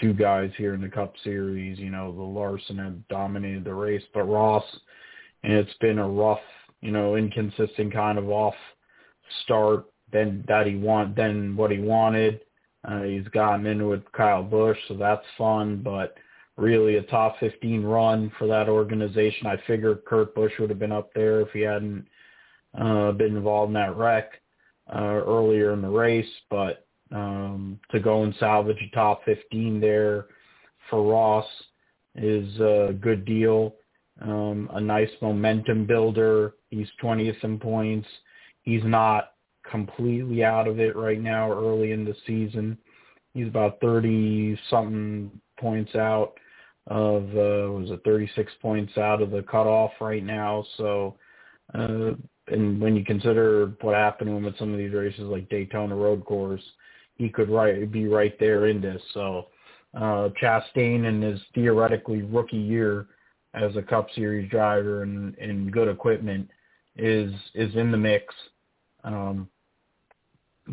[0.00, 1.78] two guys here in the Cup Series.
[1.78, 4.64] You know, the Larson had dominated the race, but Ross,
[5.42, 6.40] and it's been a rough,
[6.80, 8.54] you know, inconsistent kind of off
[9.44, 12.40] start than that he want than what he wanted.
[12.84, 16.16] Uh, he's gotten into with Kyle Busch, so that's fun, but
[16.56, 19.46] really a top 15 run for that organization.
[19.46, 22.06] I figure Kurt Busch would have been up there if he hadn't
[22.78, 24.40] uh, been involved in that wreck
[24.94, 30.26] uh, earlier in the race, but um, to go and salvage a top 15 there
[30.88, 31.46] for Ross
[32.14, 33.74] is a good deal.
[34.20, 36.54] Um, a nice momentum builder.
[36.68, 38.08] He's 20th in points.
[38.62, 39.32] He's not
[39.68, 42.76] completely out of it right now early in the season.
[43.34, 46.34] He's about 30 something points out
[46.86, 50.64] of uh was it 36 points out of the cutoff right now.
[50.76, 51.16] So
[51.74, 52.12] uh
[52.50, 56.62] and when you consider what happened at some of these races like Daytona Road Course,
[57.16, 59.02] he could right be right there in this.
[59.14, 59.46] So
[59.94, 63.06] uh, Chastain in his theoretically rookie year
[63.54, 66.48] as a Cup Series driver and, and good equipment
[66.96, 68.34] is is in the mix,
[69.04, 69.48] um,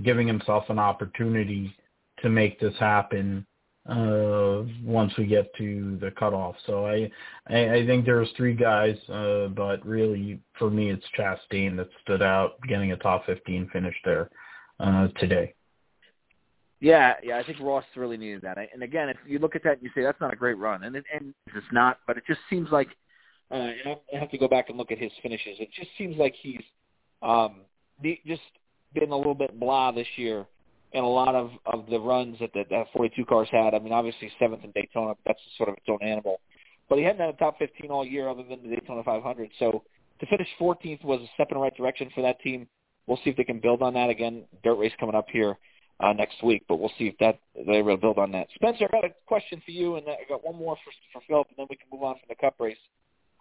[0.04, 1.76] giving himself an opportunity
[2.22, 3.46] to make this happen
[3.88, 6.56] uh, once we get to the cutoff.
[6.66, 7.10] So I,
[7.48, 12.22] I, I think there's three guys, uh, but really for me it's Chastain that stood
[12.22, 14.30] out, getting a top 15 finish there
[14.80, 15.54] uh, today.
[16.80, 18.58] Yeah, yeah, I think Ross really needed that.
[18.72, 20.84] And again, if you look at that and you say that's not a great run,
[20.84, 22.90] and it, and it's not, but it just seems like
[23.50, 25.58] uh, I have to go back and look at his finishes.
[25.60, 26.62] It just seems like he's
[27.24, 27.62] um,
[28.28, 28.42] just
[28.94, 30.46] been a little bit blah this year,
[30.98, 33.74] and a lot of of the runs that the that 42 cars had.
[33.74, 36.42] I mean, obviously seventh in Daytona, that's sort of its own animal,
[36.90, 39.50] but he hadn't had a top 15 all year other than the Daytona 500.
[39.60, 39.84] So
[40.20, 42.68] to finish 14th was a step in the right direction for that team.
[43.06, 44.44] We'll see if they can build on that again.
[44.64, 45.58] Dirt race coming up here
[46.00, 48.48] uh, next week, but we'll see if that they're able to build on that.
[48.56, 51.48] Spencer, I got a question for you, and I got one more for for Philip,
[51.50, 52.78] and then we can move on from the Cup race.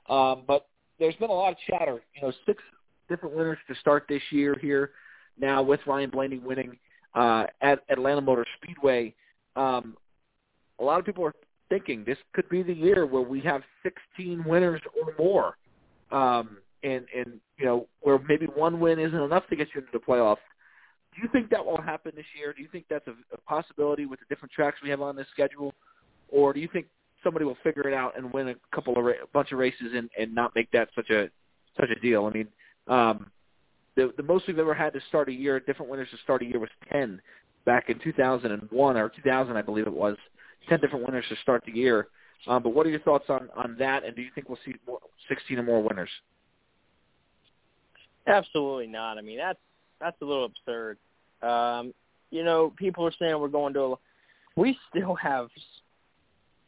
[0.08, 2.00] Um, but there's been a lot of chatter.
[2.14, 2.62] You know, six
[3.08, 4.90] different winners to start this year here.
[5.38, 6.78] Now with Ryan Blaney winning
[7.16, 9.14] uh, at Atlanta Motor Speedway,
[9.56, 9.96] um,
[10.78, 11.34] a lot of people are
[11.68, 15.56] thinking this could be the year where we have 16 winners or more,
[16.12, 19.92] um, and and you know where maybe one win isn't enough to get you into
[19.92, 20.36] the playoffs
[21.16, 22.52] do you think that will happen this year?
[22.52, 25.26] Do you think that's a, a possibility with the different tracks we have on this
[25.32, 25.74] schedule,
[26.28, 26.86] or do you think
[27.24, 29.92] somebody will figure it out and win a couple of ra- a bunch of races
[29.94, 31.30] and, and not make that such a
[31.80, 32.26] such a deal?
[32.26, 32.48] I mean,
[32.86, 33.30] um,
[33.96, 36.44] the the most we've ever had to start a year, different winners to start a
[36.44, 37.20] year was ten
[37.64, 40.16] back in 2001 or 2000, I believe it was.
[40.68, 42.08] Ten different winners to start the year.
[42.46, 44.04] Um, but what are your thoughts on on that?
[44.04, 46.10] And do you think we'll see more, 16 or more winners?
[48.26, 49.18] Absolutely not.
[49.18, 49.58] I mean, that's
[50.00, 50.98] that's a little absurd.
[51.42, 51.92] Um,
[52.30, 53.80] you know, people are saying we're going to.
[53.80, 53.94] A,
[54.56, 55.48] we still have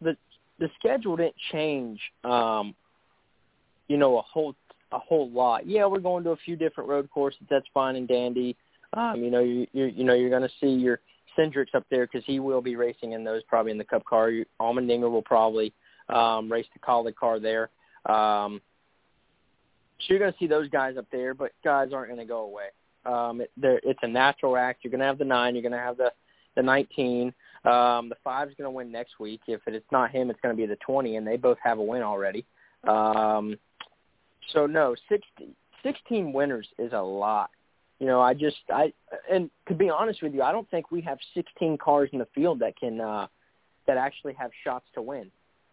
[0.01, 0.17] the
[0.59, 2.01] the schedule didn't change.
[2.25, 2.75] Um,
[3.89, 4.55] you know, a whole
[4.93, 5.67] a whole lot.
[5.67, 7.41] Yeah, we're going to a few different road courses.
[7.51, 8.57] That's fine and dandy.
[8.95, 11.01] Um, you know, you you, you know you're going to see your
[11.39, 14.33] Cindrics up there because he will be racing in those probably in the Cup car.
[14.61, 15.73] Allmendinger will probably
[16.09, 17.71] um, race the Kaulig car there.
[18.07, 18.61] Um,
[20.01, 22.41] so you're going to see those guys up there, but guys aren't going to go
[22.41, 22.69] away.
[23.05, 24.81] Um, it, it's a natural act.
[24.83, 25.55] You're going to have the nine.
[25.55, 26.13] You're going to have the
[26.57, 27.33] the 19.
[27.65, 29.41] Um, the five is going to win next week.
[29.47, 31.83] If it's not him, it's going to be the 20, and they both have a
[31.83, 32.45] win already.
[32.87, 33.57] Um,
[34.53, 37.51] so no, 60, 16 winners is a lot.
[37.99, 38.93] You know, I just I
[39.31, 42.29] and to be honest with you, I don't think we have 16 cars in the
[42.35, 43.27] field that can uh,
[43.87, 45.31] that actually have shots to win.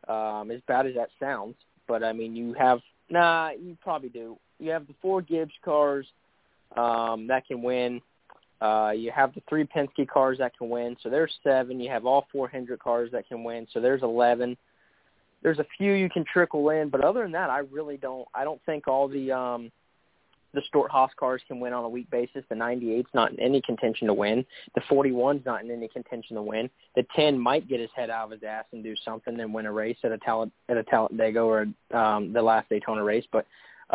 [0.07, 1.55] Um, as bad as that sounds,
[1.87, 4.37] but I mean, you have Nah, you probably do.
[4.59, 6.07] You have the four Gibbs cars
[6.75, 8.01] um, that can win.
[8.61, 11.79] Uh, you have the three Penske cars that can win, so there's seven.
[11.79, 14.57] You have all four Hendrick cars that can win, so there's eleven.
[15.45, 18.27] There's a few you can trickle in, but other than that, I really don't.
[18.33, 19.71] I don't think all the um,
[20.55, 22.43] the Stewart Haas cars can win on a week basis.
[22.49, 24.43] The 98's not in any contention to win.
[24.73, 26.67] The 41's not in any contention to win.
[26.95, 29.67] The 10 might get his head out of his ass and do something and win
[29.67, 33.25] a race at a talent at a Talladega or um, the last Daytona race.
[33.31, 33.45] But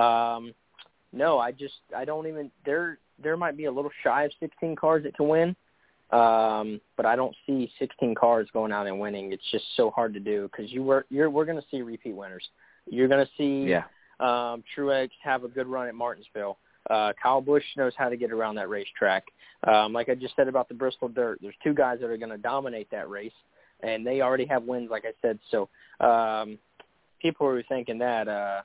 [0.01, 0.55] um,
[1.13, 2.99] no, I just I don't even there.
[3.21, 5.57] There might be a little shy of 16 cars that can win,
[6.13, 9.33] um, but I don't see 16 cars going out and winning.
[9.33, 12.15] It's just so hard to do because you were you're we're going to see repeat
[12.17, 12.49] winners.
[12.87, 13.85] You're going to see Yeah.
[14.19, 16.59] um, Truex have a good run at Martinsville.
[16.89, 19.25] Uh, Kyle Busch knows how to get around that racetrack.
[19.69, 22.31] Um, like I just said about the Bristol Dirt, there's two guys that are going
[22.31, 23.33] to dominate that race,
[23.83, 25.39] and they already have wins, like I said.
[25.51, 25.69] So
[26.05, 26.59] um,
[27.21, 28.63] people who are thinking that uh,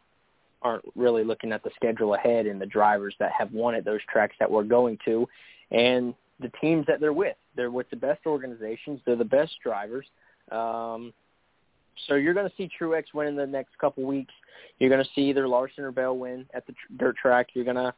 [0.62, 4.00] aren't really looking at the schedule ahead and the drivers that have won at those
[4.10, 5.28] tracks that we're going to,
[5.72, 7.38] and the teams that they're with.
[7.56, 9.00] They're with the best organizations.
[9.06, 10.06] They're the best drivers.
[10.52, 11.14] Um,
[12.08, 14.34] so you're going to see Truex win in the next couple weeks.
[14.80, 17.48] You're going to see either Larson or Bell win at the tr- dirt track.
[17.54, 17.94] You're going to,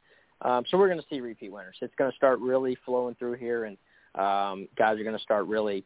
[0.48, 1.78] um, so we're going to see repeat winners.
[1.82, 3.78] It's going to start really flowing through here, and
[4.16, 5.84] um, guys are going to start really,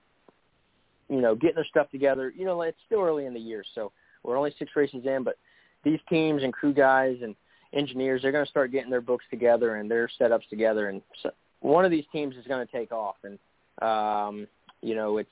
[1.10, 2.34] you know, getting their stuff together.
[2.36, 5.38] You know, it's still early in the year, so we're only six races in, but
[5.84, 7.36] these teams and crew guys and
[7.74, 11.32] engineers, they're going to start getting their books together and their setups together, and so
[11.62, 13.40] one of these teams is going to take off, and
[13.82, 14.48] um,
[14.82, 15.30] you know, it's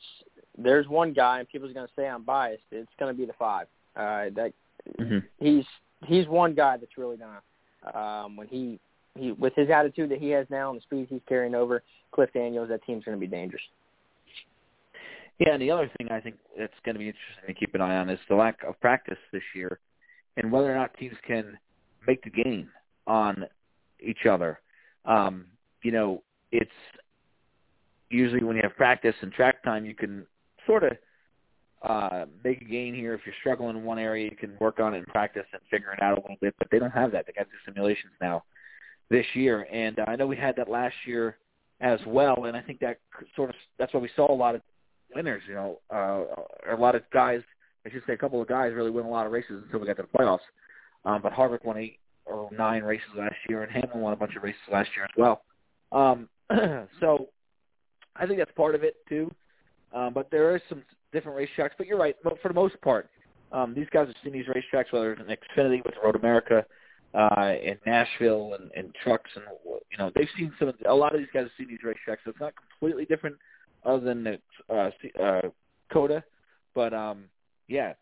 [0.57, 2.63] there's one guy, and people's going to say I'm biased.
[2.71, 3.67] It's going to be the five.
[3.95, 4.53] Uh, that
[4.97, 5.23] Mhm.
[5.39, 5.65] he's
[6.05, 7.41] he's one guy that's really gonna
[7.97, 8.79] um, when he
[9.17, 12.31] he with his attitude that he has now and the speed he's carrying over Cliff
[12.33, 13.61] Daniels, that team's gonna be dangerous.
[15.39, 17.79] Yeah, and the other thing I think that's going to be interesting to keep an
[17.79, 19.79] eye on is the lack of practice this year,
[20.35, 21.57] and whether or not teams can
[22.05, 22.69] make the gain
[23.07, 23.45] on
[24.01, 24.59] each other.
[25.05, 25.45] Um,
[25.83, 26.71] you know, it's
[28.09, 30.25] usually when you have practice and track time, you can
[30.65, 30.91] sort of
[31.81, 33.13] uh, make a gain here.
[33.13, 35.93] If you're struggling in one area, you can work on it in practice and figure
[35.93, 36.55] it out a little bit.
[36.57, 37.25] But they don't have that.
[37.25, 38.43] They got the simulations now
[39.09, 41.37] this year, and uh, I know we had that last year
[41.81, 42.45] as well.
[42.45, 42.99] And I think that
[43.35, 44.61] sort of that's why we saw a lot of
[45.15, 45.43] winners.
[45.47, 47.41] You know, uh, a lot of guys.
[47.85, 49.87] I should say a couple of guys really win a lot of races until we
[49.87, 50.39] got to the playoffs.
[51.05, 54.35] Um, but Harvick won eight or nine races last year, and Hamlin won a bunch
[54.35, 55.43] of races last year as well.
[55.91, 56.29] Um,
[56.99, 57.29] so
[58.15, 59.31] I think that's part of it too.
[59.93, 61.71] Um, but there is some different racetracks.
[61.77, 62.15] But you're right.
[62.23, 63.09] But for the most part,
[63.51, 66.65] um, these guys have seen these racetracks, whether it's in Xfinity with Road America,
[67.13, 69.45] uh, in Nashville, and, and trucks, and
[69.91, 70.71] you know they've seen some.
[70.87, 73.35] A lot of these guys have seen these racetracks, so it's not completely different,
[73.83, 75.41] other than the uh, uh,
[75.91, 76.23] COTA.
[76.75, 77.25] But um,
[77.67, 77.93] yeah,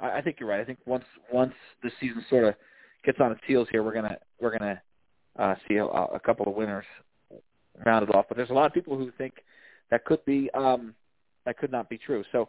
[0.00, 0.60] I, I think you're right.
[0.60, 2.54] I think once once the season sort of
[3.04, 4.82] gets on its heels here, we're gonna we're gonna
[5.38, 6.86] uh, see a, a couple of winners
[7.84, 8.26] rounded off.
[8.28, 9.34] But there's a lot of people who think
[9.90, 10.94] that could be um,
[11.44, 12.24] that could not be true.
[12.32, 12.48] So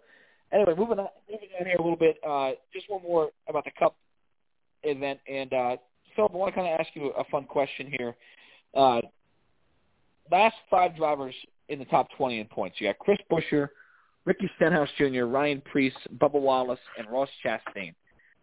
[0.52, 2.18] anyway, moving on moving on here a little bit.
[2.28, 3.96] Uh, just one more about the Cup
[4.84, 5.78] event, and uh,
[6.16, 8.16] Philip, I want to kind of ask you a fun question here.
[8.76, 9.02] Uh,
[10.32, 11.34] last five drivers
[11.70, 12.78] in the top 20 in points.
[12.80, 13.70] You got Chris Buescher,
[14.26, 17.94] Ricky Stenhouse Jr., Ryan Preece, Bubba Wallace, and Ross Chastain.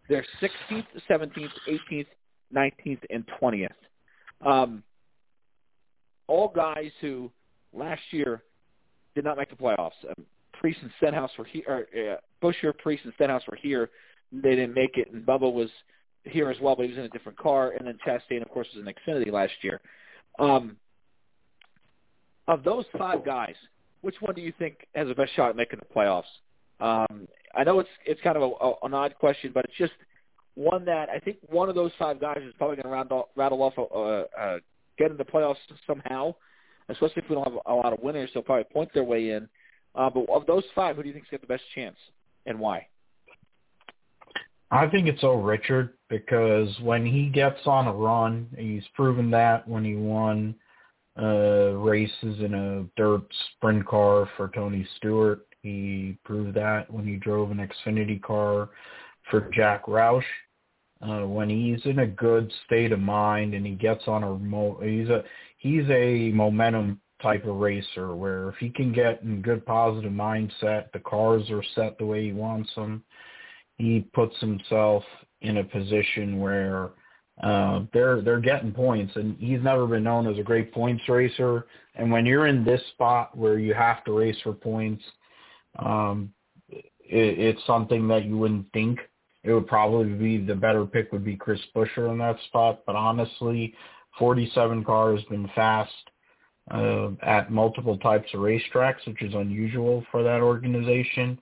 [0.09, 2.07] They're 16th, 17th, 18th,
[2.55, 3.69] 19th, and 20th.
[4.45, 4.83] Um,
[6.27, 7.31] all guys who
[7.73, 8.43] last year
[9.15, 9.93] did not make the playoffs.
[10.09, 11.87] Um, Preece and Stenhouse were here.
[11.95, 13.91] Uh, Buescher, Preece, and Stenhouse were here.
[14.33, 15.69] They didn't make it, and Bubba was
[16.25, 17.73] here as well, but he was in a different car.
[17.73, 19.81] And then Chastain, of course, was in Xfinity last year.
[20.39, 20.77] Um,
[22.49, 23.55] of those five guys,
[24.01, 26.25] which one do you think has the best shot at making the playoffs?
[26.81, 29.93] Um, I know it's it's kind of a, a, an odd question, but it's just
[30.55, 33.63] one that I think one of those five guys is probably going to rattle, rattle
[33.63, 34.59] off, a, uh, uh,
[34.99, 36.35] get into the playoffs somehow.
[36.89, 39.49] Especially if we don't have a lot of winners, they'll probably point their way in.
[39.95, 41.97] Uh, but of those five, who do you think's got the best chance,
[42.47, 42.87] and why?
[44.71, 45.35] I think it's O.
[45.41, 50.55] Richard because when he gets on a run, he's proven that when he won
[51.17, 53.23] uh, races in a dirt
[53.57, 55.47] sprint car for Tony Stewart.
[55.63, 58.71] He proved that when he drove an Xfinity car
[59.31, 60.25] for Jack Roush.
[61.03, 65.09] Uh, when he's in a good state of mind and he gets on a he's
[65.09, 65.23] a
[65.59, 70.93] he's a momentum type of racer where if he can get in good positive mindset,
[70.93, 73.03] the cars are set the way he wants them.
[73.77, 75.03] He puts himself
[75.41, 76.91] in a position where
[77.43, 81.67] uh, they're they're getting points, and he's never been known as a great points racer.
[81.97, 85.03] And when you're in this spot where you have to race for points,
[85.79, 86.33] um,
[86.69, 89.01] it, it's something that you wouldn't think
[89.45, 92.81] it would probably be the better pick would be Chris Buescher in that spot.
[92.87, 93.75] But honestly,
[94.19, 95.93] 47 car has been fast
[96.71, 101.39] uh, at multiple types of racetracks, which is unusual for that organization.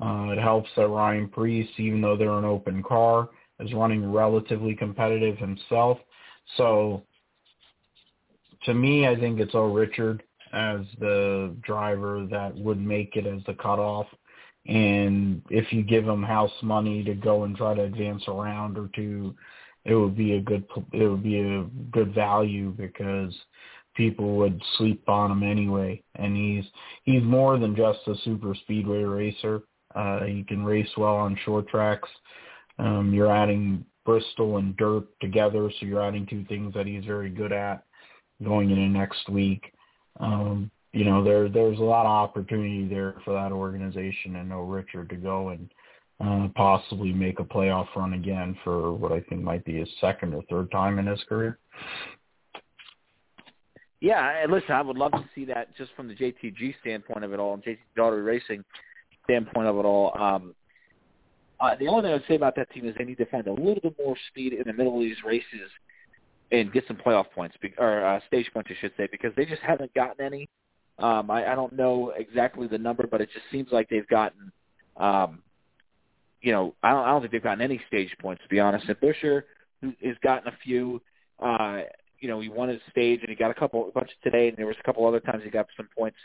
[0.00, 3.28] Uh, it helps that Ryan Preece, even though they're an open car,
[3.60, 5.98] is running relatively competitive himself.
[6.56, 7.02] So
[8.64, 9.66] to me, I think it's O.
[9.66, 10.22] Richard
[10.52, 14.06] as the driver that would make it as the cutoff.
[14.66, 18.78] And if you give him house money to go and try to advance a round
[18.78, 19.34] or two,
[19.84, 23.34] it would be a good it would be a good value because
[23.94, 26.02] people would sleep on him anyway.
[26.14, 26.64] And he's
[27.04, 29.62] he's more than just a super speedway racer.
[29.94, 32.08] Uh, he can race well on short tracks.
[32.78, 37.30] Um, you're adding Bristol and dirt together, so you're adding two things that he's very
[37.30, 37.84] good at
[38.42, 39.72] going into next week.
[40.18, 44.60] Um, you know, there there's a lot of opportunity there for that organization and no
[44.60, 45.68] Richard to go and
[46.20, 50.32] uh, possibly make a playoff run again for what I think might be his second
[50.34, 51.58] or third time in his career.
[54.00, 57.40] Yeah, listen, I would love to see that just from the JTG standpoint of it
[57.40, 58.64] all and JTG Daugherty Racing
[59.24, 60.16] standpoint of it all.
[60.16, 60.54] Um,
[61.58, 63.48] uh, the only thing I would say about that team is they need to find
[63.48, 65.70] a little bit more speed in the middle of these races
[66.52, 69.62] and get some playoff points or uh, stage points, I should say, because they just
[69.62, 70.48] haven't gotten any.
[70.98, 74.52] Um, I, I don't know exactly the number, but it just seems like they've gotten,
[74.96, 75.42] um,
[76.40, 78.88] you know, I don't, I don't think they've gotten any stage points to be honest.
[78.88, 79.42] And Buescher
[79.82, 81.02] has gotten a few.
[81.40, 81.82] Uh,
[82.20, 84.56] you know, he won his stage and he got a couple, a bunch today, and
[84.56, 86.16] there was a couple other times he got some points.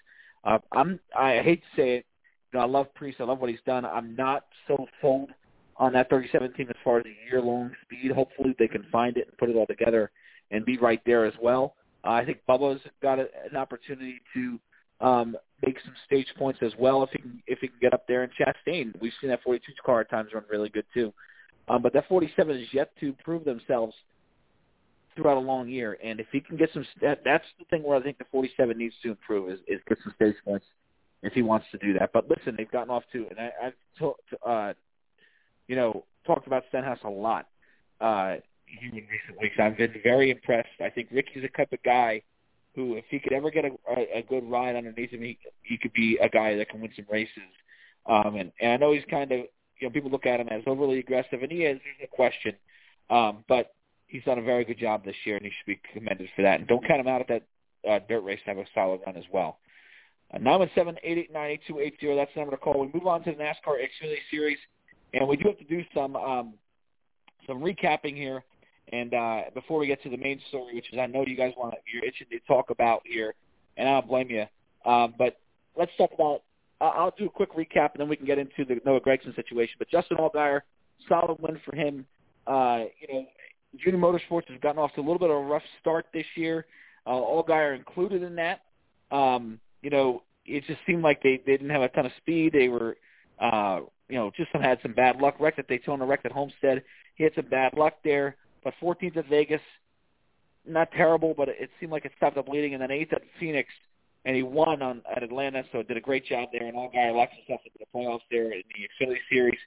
[0.44, 2.06] Uh, I'm, I hate to say it,
[2.54, 3.16] you know, I love Preece.
[3.20, 3.86] I love what he's done.
[3.86, 5.30] I'm not so sold
[5.78, 8.12] on that 37 team as far as a year-long speed.
[8.12, 10.12] Hopefully they can find it and put it all together
[10.52, 11.76] and be right there as well.
[12.04, 14.60] Uh, I think Bubba's got a, an opportunity to
[15.02, 15.36] um,
[15.66, 18.24] make some stage points as well if he can if he can get up there.
[18.24, 21.14] And Chastain, we've seen that 42 car at times run really good too,
[21.68, 23.94] um, but that 47 is yet to prove themselves
[25.16, 25.98] throughout a long year.
[26.04, 28.78] And if he can get some, that, that's the thing where I think the 47
[28.78, 30.66] needs to improve is, is get some stage points
[31.24, 32.12] if he wants to do that.
[32.14, 34.74] But listen, they've gotten off to, and I, I've talked, uh,
[35.68, 37.48] you know, talked about Stenhouse a lot
[38.02, 38.36] uh,
[38.82, 39.56] in recent weeks.
[39.60, 40.70] I've been very impressed.
[40.82, 42.22] I think Ricky's a type of guy
[42.76, 43.72] who, if he could ever get a,
[44.16, 47.06] a, good ride underneath him, he, he could be a guy that can win some
[47.12, 47.32] races.
[48.06, 49.40] Um, and, and I know he's kind of,
[49.80, 51.80] you know, people look at him as overly aggressive, and he is.
[51.84, 52.54] There's no question.
[53.10, 53.74] Um, but
[54.08, 56.60] he's done a very good job this year, and he should be commended for that.
[56.60, 57.44] And don't count him out at that
[57.90, 59.60] uh, dirt race to have a solid run as well.
[60.34, 62.16] Uh, 917 889 8280.
[62.16, 62.80] That's the number to call.
[62.80, 64.58] We move on to the NASCAR Xfinity Series,
[65.14, 66.54] and we do have to do some um,
[67.48, 68.44] some recapping here.
[68.92, 71.54] And uh, before we get to the main story, which is I know you guys
[71.58, 73.36] want to, you're itching to talk about here,
[73.78, 74.46] and I don't blame you.
[74.90, 75.40] Um, but
[75.78, 76.44] let's talk about.
[76.82, 79.76] I'll do a quick recap, and then we can get into the Noah Gragson situation.
[79.80, 80.62] But Justin Allgaier,
[81.10, 82.06] solid win for him.
[82.48, 83.26] Uh, you know,
[83.84, 86.66] Junior Motorsports has gotten off to a little bit of a rough start this year.
[87.06, 88.62] Uh, Allgaier included in that.
[89.12, 92.54] Um, you know, it just seemed like they, they didn't have a ton of speed.
[92.54, 92.98] They were,
[93.40, 95.36] uh, you know, just had some bad luck.
[95.40, 96.84] Wrecked at Daytona, wrecked at Homestead.
[97.16, 98.36] He had some bad luck there.
[98.64, 99.62] But 14th at Vegas,
[100.66, 102.74] not terrible, but it seemed like it stopped the bleeding.
[102.74, 103.70] And then 8th at Phoenix,
[104.26, 106.68] and he won on at Atlanta, so did a great job there.
[106.68, 109.60] And Allgaier locks himself into the playoffs there in the Xfinity Series.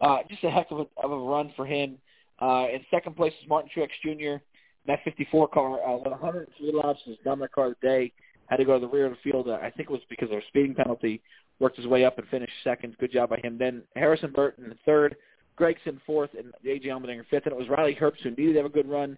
[0.00, 1.98] Uh, just a heck of a, of a run for him.
[2.40, 4.42] Uh, in second place is Martin Truex Jr.
[4.86, 8.12] That 54 car uh, with 103 laps was dominant car of the day.
[8.46, 9.48] Had to go to the rear of the field.
[9.48, 11.20] Uh, I think it was because of a speeding penalty.
[11.58, 12.96] Worked his way up and finished second.
[12.98, 13.58] Good job by him.
[13.58, 15.16] Then Harrison Burton third.
[15.58, 16.88] Gragson fourth, and A.J.
[16.88, 17.46] Allmendinger fifth.
[17.46, 19.16] And it was Riley Herbst who needed to have a good run.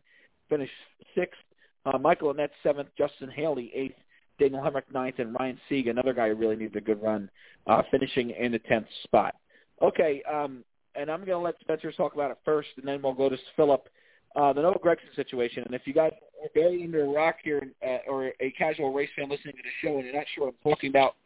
[0.48, 0.72] Finished
[1.14, 1.40] sixth.
[1.86, 2.88] Uh, Michael Annett seventh.
[2.96, 3.96] Justin Haley eighth.
[4.38, 7.28] Daniel Hemric ninth, and Ryan Sieg, another guy who really needed a good run,
[7.66, 9.34] uh, finishing in the tenth spot.
[9.82, 10.64] Okay, um,
[10.94, 13.36] and I'm going to let Spencer talk about it first, and then we'll go to
[13.56, 13.88] Philip.
[14.36, 16.12] Uh, the Noah Gragson situation, and if you guys
[16.42, 19.88] are buried under a rock here, uh, or a casual race fan listening to the
[19.88, 21.16] show, and you're not sure what I'm talking about,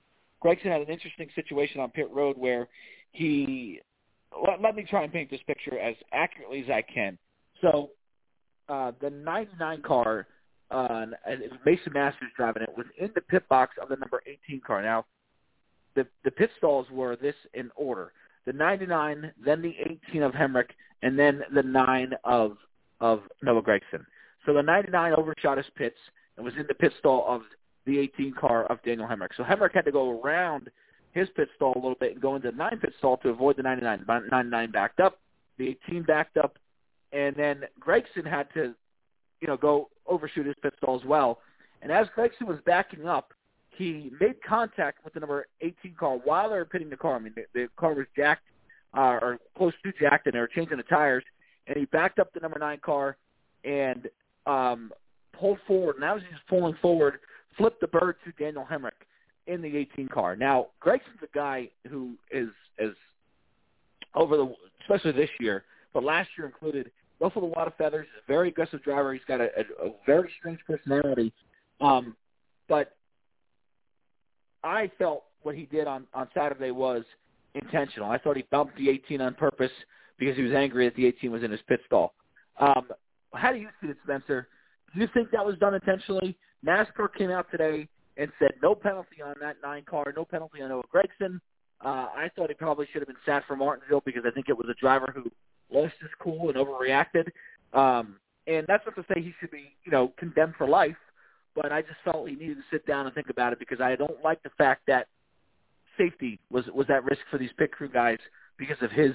[0.42, 2.68] Gragson had an interesting situation on pit road where
[3.10, 3.80] he.
[4.46, 7.18] Let, let me try and paint this picture as accurately as I can.
[7.60, 7.90] So,
[8.68, 10.26] uh, the 99 car,
[10.70, 14.60] uh, and Mason Massey driving it, was in the pit box of the number 18
[14.66, 14.82] car.
[14.82, 15.04] Now,
[15.94, 18.12] the the pit stalls were this in order
[18.46, 19.74] the 99, then the
[20.08, 20.70] 18 of Hemric,
[21.02, 22.56] and then the 9 of
[23.00, 24.04] of Noah Gragson.
[24.46, 25.96] So the 99 overshot his pits
[26.36, 27.42] and was in the pit stall of
[27.84, 29.30] the 18 car of Daniel Hemric.
[29.36, 30.70] So Hemric had to go around
[31.12, 33.56] his pit stall a little bit and go into the 9 pit stall to avoid
[33.56, 34.04] the 99.
[34.08, 35.18] 99 backed up,
[35.58, 36.58] the 18 backed up,
[37.12, 38.74] and then Gragson had to,
[39.40, 41.38] you know, go overshoot his pit stall as well.
[41.82, 43.32] And as Gragson was backing up,
[43.70, 47.16] he made contact with the number 18 car while they were pitting the car.
[47.16, 48.44] I mean, the, the car was jacked
[48.96, 51.24] uh, or close to jacked, and they were changing the tires,
[51.66, 53.16] and he backed up the number nine car
[53.64, 54.08] and
[54.46, 54.92] um,
[55.38, 55.96] pulled forward.
[55.96, 57.18] And as he's pulling forward,
[57.56, 58.92] flipped the bird to Daniel Hemric
[59.46, 60.36] in the 18 car.
[60.36, 62.94] Now, Gragson's a guy who is is
[64.14, 66.90] over the especially this year, but last year included
[67.20, 68.06] ruffled a lot of feathers.
[68.12, 69.12] He's a very aggressive driver.
[69.12, 71.32] He's got a, a, a very strange personality.
[71.80, 72.16] Um,
[72.68, 72.96] but
[74.64, 77.04] I felt what he did on on Saturday was
[77.54, 78.10] intentional.
[78.10, 79.72] I thought he bumped the 18 on purpose
[80.18, 82.14] because he was angry that the 18 was in his pit stall.
[82.60, 82.88] Um,
[83.34, 84.48] how do you see it, Spencer?
[84.94, 86.36] Do you think that was done intentionally?
[86.66, 90.68] NASCAR came out today and said no penalty on that nine car, no penalty on
[90.68, 91.40] Noah Gragson.
[91.84, 94.56] Uh, I thought he probably should have been sat for Martinsville because I think it
[94.56, 95.30] was a driver who
[95.72, 97.28] lost his cool and overreacted.
[97.72, 100.96] Um, and that's not to say he should be, you know, condemned for life,
[101.54, 103.96] but I just felt he needed to sit down and think about it because I
[103.96, 105.08] don't like the fact that
[105.98, 108.18] safety was was at risk for these pit crew guys
[108.56, 109.12] because of his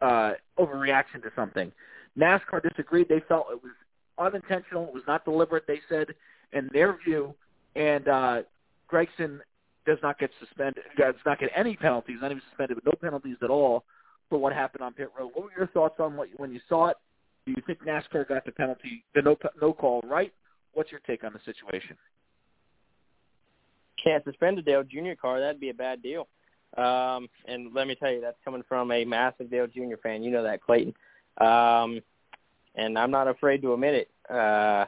[0.00, 1.72] uh, overreaction to something.
[2.18, 3.08] NASCAR disagreed.
[3.08, 3.72] They felt it was
[4.18, 4.88] unintentional.
[4.88, 5.66] It was not deliberate.
[5.66, 6.08] They said,
[6.52, 7.34] in their view,
[7.76, 8.42] and uh,
[8.90, 9.40] Gragson
[9.86, 10.84] does not get suspended.
[10.96, 12.18] Does not get any penalties.
[12.20, 13.84] Not even suspended, but no penalties at all
[14.28, 15.30] for what happened on pit road.
[15.34, 16.96] What were your thoughts on what when you saw it?
[17.44, 20.32] Do you think NASCAR got the penalty, the no no call right?
[20.74, 21.96] What's your take on the situation?
[24.02, 25.14] Can't suspend a Dale Jr.
[25.20, 25.40] car.
[25.40, 26.28] That'd be a bad deal.
[26.76, 29.96] Um, and let me tell you, that's coming from a massive Dale Jr.
[30.02, 30.22] fan.
[30.22, 30.94] You know that, Clayton.
[31.38, 32.00] Um,
[32.74, 34.10] and I'm not afraid to admit it.
[34.34, 34.86] Uh,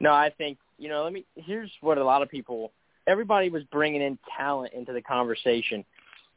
[0.00, 1.04] no, I think you know.
[1.04, 1.24] Let me.
[1.36, 2.72] Here's what a lot of people.
[3.06, 5.84] Everybody was bringing in talent into the conversation.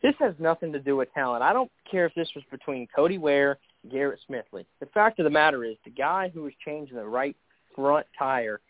[0.02, 1.42] This has nothing to do with talent.
[1.42, 3.58] I don't care if this was between Cody Ware,
[3.92, 4.66] Garrett Smithley.
[4.80, 7.36] The fact of the matter is, the guy who was changing the right
[7.76, 8.62] front tire,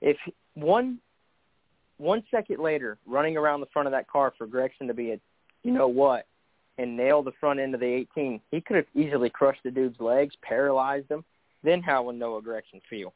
[0.00, 0.16] if
[0.54, 0.98] one
[1.98, 5.20] one second later, running around the front of that car for Gragson to be a,
[5.62, 6.26] you know what,
[6.78, 10.00] and nail the front end of the 18, he could have easily crushed the dude's
[10.00, 11.22] legs, paralyzed him.
[11.62, 13.12] Then how would Noah Gragson feel?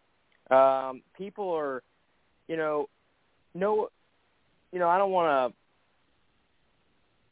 [0.51, 1.82] Um, people are,
[2.49, 2.88] you know,
[3.55, 3.88] no,
[4.72, 5.57] you know, I don't want to.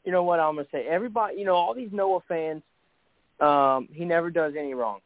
[0.04, 0.86] You know what I'm gonna say?
[0.88, 2.62] Everybody, you know, all these Noah fans,
[3.38, 4.98] um, he never does any wrong.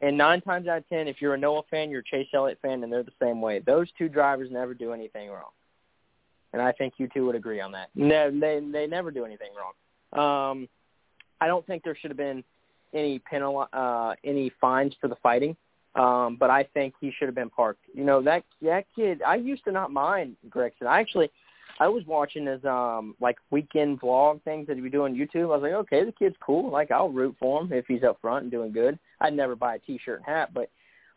[0.00, 2.58] And nine times out of ten, if you're a Noah fan, you're a Chase Elliott
[2.62, 3.58] fan, and they're the same way.
[3.58, 5.50] Those two drivers never do anything wrong,
[6.54, 7.90] and I think you two would agree on that.
[7.94, 9.72] No, they they never do anything wrong.
[10.12, 10.68] Um,
[11.42, 12.42] I don't think there should have been
[12.94, 15.56] any penal uh, any fines for the fighting,
[15.94, 17.80] um, but I think he should have been parked.
[17.94, 19.22] You know that that kid.
[19.22, 20.86] I used to not mind Gragson.
[20.86, 21.30] I actually
[21.78, 25.44] I was watching his um like weekend vlog things that he would do on YouTube.
[25.44, 26.70] I was like, okay, the kid's cool.
[26.70, 28.98] Like I'll root for him if he's up front and doing good.
[29.20, 30.70] I'd never buy a T-shirt and hat, but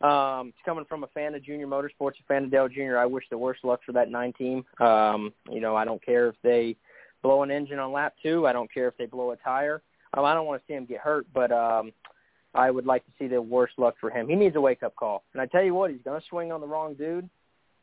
[0.04, 3.24] um, coming from a fan of Junior Motorsports, a fan of Dale Jr., I wish
[3.30, 4.64] the worst luck for that nine team.
[4.80, 6.76] Um, you know, I don't care if they
[7.22, 8.46] blow an engine on lap two.
[8.46, 9.82] I don't care if they blow a tire.
[10.16, 11.92] Um, I don't want to see him get hurt, but um,
[12.54, 14.28] I would like to see the worst luck for him.
[14.28, 15.24] He needs a wake-up call.
[15.32, 17.28] And I tell you what, he's going to swing on the wrong dude,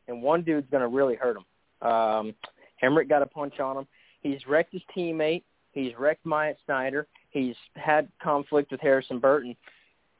[0.08, 1.88] and one dude's going to really hurt him.
[1.88, 2.34] Um,
[2.82, 3.86] Hemric got a punch on him.
[4.22, 5.42] He's wrecked his teammate.
[5.72, 7.06] He's wrecked Myatt Snider.
[7.30, 9.56] He's had conflict with Harrison Burton.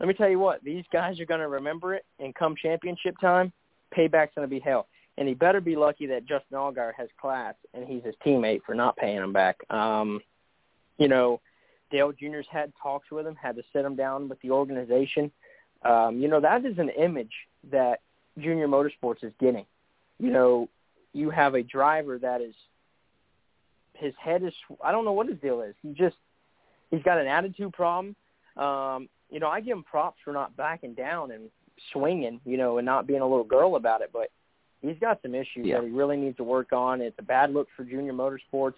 [0.00, 3.14] Let me tell you what, these guys are going to remember it, and come championship
[3.20, 3.52] time,
[3.96, 4.86] payback's going to be hell.
[5.18, 8.74] And he better be lucky that Justin Allgaier has class, and he's his teammate for
[8.74, 9.58] not paying him back.
[9.70, 10.20] Um,
[10.98, 11.40] you know,
[11.92, 15.30] Dale Jr.'s had talks with him, had to sit him down with the organization.
[15.84, 17.32] Um, you know, that is an image
[17.70, 18.00] that
[18.38, 19.66] Junior Motorsports is getting.
[20.18, 20.68] You know,
[21.12, 22.54] you have a driver that is
[23.94, 25.74] his head is I don't know what his deal is.
[25.82, 26.16] He just
[26.90, 28.16] he's got an attitude problem.
[28.56, 31.50] Um, you know, I give him props for not backing down and
[31.92, 34.30] swinging, you know, and not being a little girl about it, but
[34.82, 35.80] he's got some issues yeah.
[35.80, 37.00] that he really needs to work on.
[37.00, 38.74] It's a bad look for Junior Motorsports.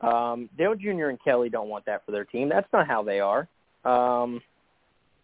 [0.00, 1.06] Um, Dale Jr.
[1.06, 2.48] and Kelley don't want that for their team.
[2.48, 3.48] That's not how they are.
[3.84, 4.40] Um,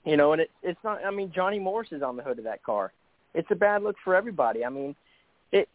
[0.05, 1.05] you know, and it, it's not.
[1.05, 2.93] I mean, Johnny Morris is on the hood of that car.
[3.35, 4.65] It's a bad look for everybody.
[4.65, 4.95] I mean,
[5.53, 5.69] it.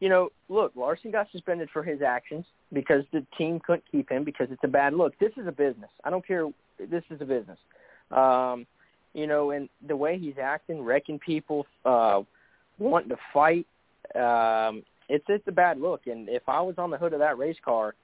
[0.00, 4.24] You know, look, Larson got suspended for his actions because the team couldn't keep him
[4.24, 5.16] because it's a bad look.
[5.20, 5.90] This is a business.
[6.04, 6.48] I don't care.
[6.78, 7.58] This is a business.
[8.10, 8.66] Um,
[9.14, 12.22] you know, and the way he's acting, wrecking people, uh,
[12.78, 13.66] wanting to fight,
[14.16, 16.06] um, it's it's a bad look.
[16.06, 17.94] And if I was on the hood of that race car,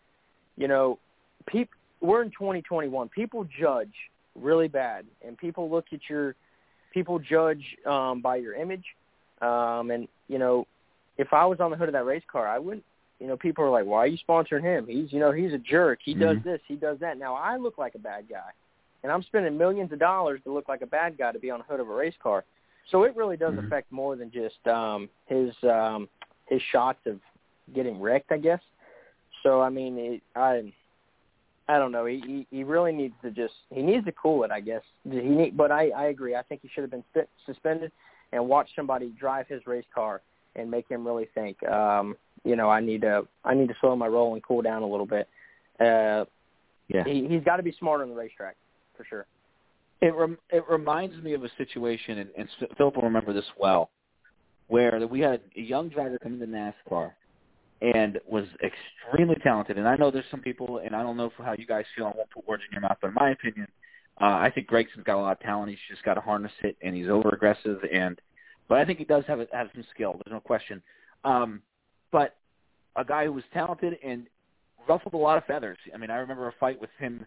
[0.59, 0.99] you know,
[1.47, 3.09] people we're in 2021.
[3.09, 3.93] People judge
[4.37, 6.35] really bad, and people look at your
[6.93, 8.85] people judge um, by your image.
[9.41, 10.67] Um, and you know,
[11.17, 12.85] if I was on the hood of that race car, I wouldn't.
[13.21, 14.87] You know, people are like, "Why are you sponsoring him?
[14.87, 16.01] He's, you know, he's a jerk.
[16.05, 16.49] He does Mm-hmm.
[16.49, 18.51] this, he does that." Now I look like a bad guy,
[19.03, 21.61] and I'm spending millions of dollars to look like a bad guy to be on
[21.61, 22.45] the hood of a race car.
[22.91, 23.67] So it really does Mhm.
[23.67, 26.09] affect more than just um, his um,
[26.47, 27.21] his shots of
[27.75, 28.61] getting wrecked, I guess.
[29.43, 30.73] So I mean, it, I
[31.69, 32.07] I don't know.
[32.07, 34.51] He, he he really needs to just he needs to cool it.
[34.51, 36.35] I guess he need, but I I agree.
[36.35, 37.93] I think he should have been sp- suspended
[38.33, 40.21] and watch somebody drive his race car
[40.57, 41.63] and make him really think.
[41.69, 44.83] Um, you know, I need to I need to slow my roll and cool down
[44.83, 45.29] a little bit.
[45.81, 46.25] Uh,
[46.89, 47.05] Yeah.
[47.05, 48.57] he he's got to be smarter on the racetrack
[48.97, 49.27] for sure.
[50.01, 53.91] It rem- it reminds me of a situation, and, and Philip will remember this well,
[54.69, 57.13] where we had a young driver come into NASCAR
[57.81, 59.79] and was extremely talented.
[59.79, 62.07] And I know there's some people, and I don't know how you guys feel.
[62.07, 63.69] I won't put words in your mouth, but in my opinion,
[64.21, 65.71] uh, I think Gragson's got a lot of talent.
[65.71, 67.79] He's just got to harness it, and he's over aggressive.
[67.93, 68.21] And
[68.69, 70.13] but I think he does have have some skill.
[70.25, 70.83] There's no question.
[71.25, 71.63] Um,
[72.11, 72.37] but
[72.97, 74.27] a guy who was talented and
[74.89, 75.79] ruffled a lot of feathers.
[75.95, 77.25] I mean, I remember a fight with him.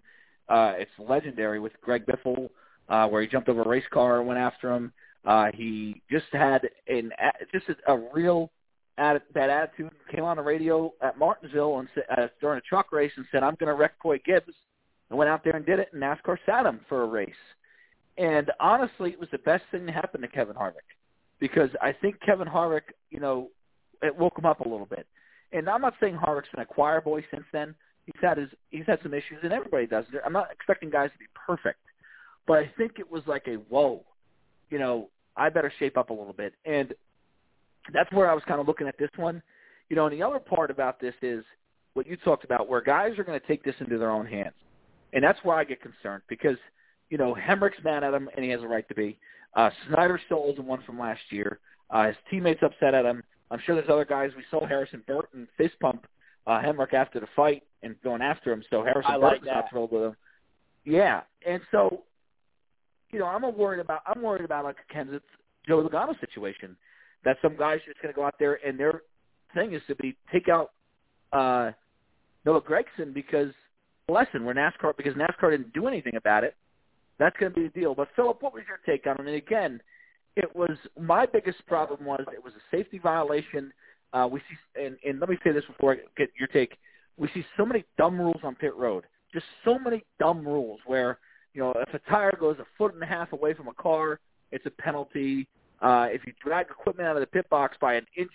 [0.49, 2.49] Uh, it's legendary with Greg Biffle,
[2.89, 4.91] uh, where he jumped over a race car and went after him.
[5.23, 7.11] Uh, he just had an
[7.53, 8.51] just a real
[8.97, 9.91] ad, bad attitude.
[10.11, 13.43] Came on the radio at Martinsville and said, uh, during a truck race and said,
[13.43, 14.53] "I'm going to wreck Coy Gibbs,"
[15.09, 15.89] and went out there and did it.
[15.93, 17.33] And NASCAR sat him for a race.
[18.17, 20.87] And honestly, it was the best thing to happen to Kevin Harvick
[21.39, 23.49] because I think Kevin Harvick, you know,
[24.01, 25.05] it woke him up a little bit.
[25.51, 27.75] And I'm not saying Harvick's been a choir boy since then.
[28.05, 30.05] He's had his he's had some issues, and everybody does.
[30.25, 31.79] I'm not expecting guys to be perfect,
[32.47, 34.03] but I think it was like a whoa,
[34.69, 36.93] you know, I better shape up a little bit, and
[37.93, 39.41] that's where I was kind of looking at this one.
[39.89, 41.43] You know, and the other part about this is
[41.93, 44.53] what you talked about, where guys are going to take this into their own hands,
[45.13, 46.57] and that's where I get concerned because
[47.09, 49.17] you know Hemric's mad at him, and he has a right to be.
[49.53, 51.59] Uh, Snider still owes him one from last year.
[51.89, 53.21] Uh, his teammates upset at him.
[53.49, 54.31] I'm sure there's other guys.
[54.37, 56.07] We saw Harrison Burton fist pump
[56.47, 58.63] uh, Hemric after the fight and going after him.
[58.69, 60.15] So Harrison I like Burton's not thrilled with him.
[60.85, 62.03] Yeah, and so
[63.11, 65.21] you know I'm worried about I'm worried about like a Kansas
[65.67, 66.75] Joe Logano situation
[67.23, 69.01] that some guys are just going to go out there and their
[69.53, 70.71] thing is to be take out
[71.33, 71.71] uh,
[72.45, 73.51] Noah Gragson because
[74.09, 76.55] lesson we're NASCAR because NASCAR didn't do anything about it.
[77.19, 77.95] That's going to be the deal.
[77.95, 79.27] But Philip, what was your take on it?
[79.27, 79.81] And again,
[80.35, 83.71] it was my biggest problem was it was a safety violation.
[84.13, 86.77] Uh, we see, and, and let me say this before I get your take.
[87.17, 89.03] We see so many dumb rules on pit road.
[89.33, 91.19] Just so many dumb rules where
[91.53, 94.19] you know if a tire goes a foot and a half away from a car,
[94.51, 95.47] it's a penalty.
[95.81, 98.31] Uh, if you drag equipment out of the pit box by an inch,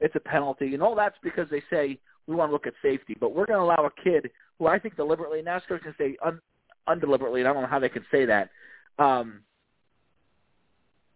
[0.00, 0.74] it's a penalty.
[0.74, 3.16] And all that's because they say we want to look at safety.
[3.18, 6.16] But we're going to allow a kid who I think deliberately, NASCAR's going to say
[6.24, 6.40] un,
[6.86, 8.50] undeliberately, and I don't know how they can say that,
[8.98, 9.40] um,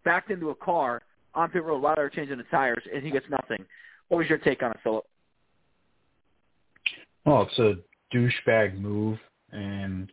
[0.03, 1.01] backed into a car
[1.33, 3.63] on pit road while they were changing the tires, and he gets nothing.
[4.07, 5.05] What was your take on it, Philip?
[7.25, 7.75] Well, it's a
[8.15, 9.19] douchebag move,
[9.51, 10.11] and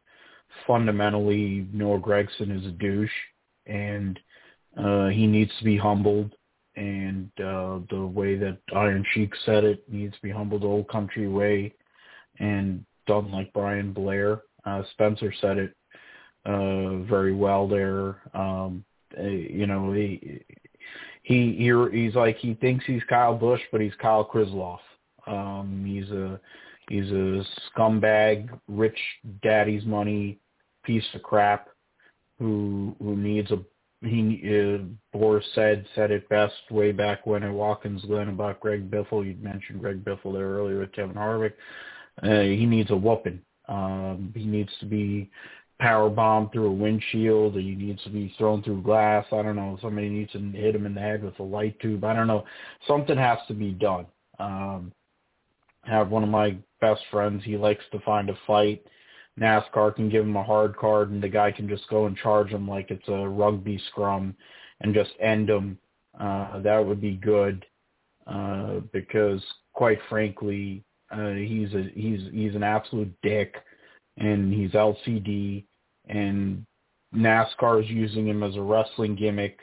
[0.67, 3.11] fundamentally, Noah Gragson is a douche,
[3.67, 4.19] and
[4.77, 6.35] uh, he needs to be humbled.
[6.75, 10.89] And uh, the way that Iron Sheik said it needs to be humbled the old
[10.89, 11.75] country way,
[12.39, 14.43] and done like Brian Blair.
[14.65, 15.77] Uh, Spencer said it
[16.47, 18.23] uh, very well there.
[18.35, 18.85] Um,
[19.19, 20.43] uh, you know, he
[21.23, 24.79] he he he's like he thinks he's Kyle Busch, but he's Kyle Krisloff.
[25.27, 26.41] Um, he's a
[26.89, 28.99] he's a scumbag, rich
[29.43, 30.39] daddy's money
[30.85, 31.69] piece of crap
[32.39, 33.59] who who needs a
[34.03, 38.91] he uh, Boris Said said it best way back when at Watkins Glen about Greg
[38.91, 39.25] Biffle.
[39.25, 41.53] You mentioned Greg Biffle there earlier with Kevin Harvick.
[42.23, 43.41] Uh, he needs a whooping.
[43.69, 45.31] Um, he needs to be
[45.79, 47.57] power bombed through a windshield.
[47.57, 49.27] Or he needs to be thrown through glass.
[49.33, 49.79] I don't know.
[49.81, 52.05] Somebody needs to hit him in the head with a light tube.
[52.05, 52.45] I don't know.
[52.87, 54.07] Something has to be done.
[54.39, 54.93] Um,
[55.85, 57.43] I have one of my best friends.
[57.45, 58.85] He likes to find a fight.
[59.41, 62.51] NASCAR can give him a hard card, and the guy can just go and charge
[62.51, 64.35] him like it's a rugby scrum
[64.81, 65.79] and just end him.
[66.19, 67.65] Uh, that would be good
[68.27, 73.55] uh, because, quite frankly, uh, he's a he's he's an absolute dick,
[74.19, 75.65] and he's LCD,
[76.09, 76.65] and
[77.15, 79.61] NASCAR is using him as a wrestling gimmick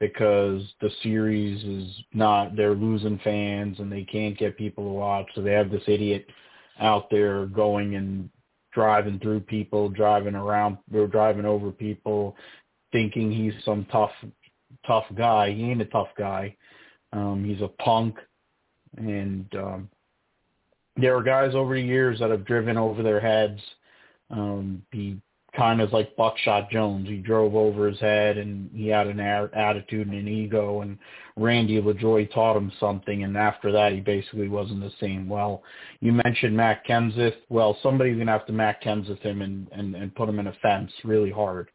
[0.00, 5.26] because the series is not they're losing fans and they can't get people to watch,
[5.34, 6.26] so they have this idiot
[6.80, 8.30] out there going and
[8.72, 12.36] driving through people, driving around, or driving over people,
[12.92, 14.12] thinking he's some tough,
[14.86, 15.52] tough guy.
[15.52, 16.56] He ain't a tough guy.
[17.12, 18.16] Um, he's a punk,
[18.96, 19.88] and um,
[20.96, 23.60] there are guys over the years that have driven over their heads.
[24.30, 25.18] Um, he
[25.58, 27.08] kind of like Buckshot Jones.
[27.08, 30.82] He drove over his head, and he had an attitude and an ego.
[30.82, 30.96] And
[31.36, 35.28] Randy LaJoie taught him something, and after that, he basically wasn't the same.
[35.28, 35.62] Well,
[36.00, 37.34] you mentioned Matt Kenseth.
[37.48, 40.52] Well, somebody's gonna have to Matt Kenseth him and and, and put him in a
[40.62, 41.70] fence really hard,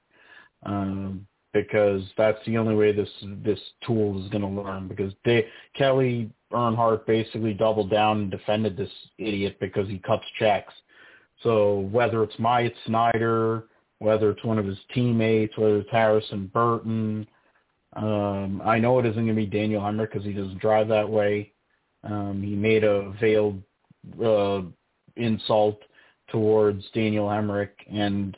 [0.66, 3.10] um, because that's the only way this
[3.44, 4.88] this tool is gonna learn.
[4.88, 10.74] Because they Kelley Earnhardt basically doubled down and defended this idiot because he cuts checks.
[11.42, 13.66] So whether it's Myatt Snider,
[14.04, 17.26] whether it's one of his teammates, whether it's Harrison Burton,
[17.96, 21.10] um, I know it isn't going to be Daniel Hemric because he doesn't drive that
[21.10, 21.54] way.
[22.04, 23.62] Um, he made a veiled
[24.24, 24.64] uh,
[25.16, 25.80] insult
[26.30, 28.36] towards Daniel Hemric, and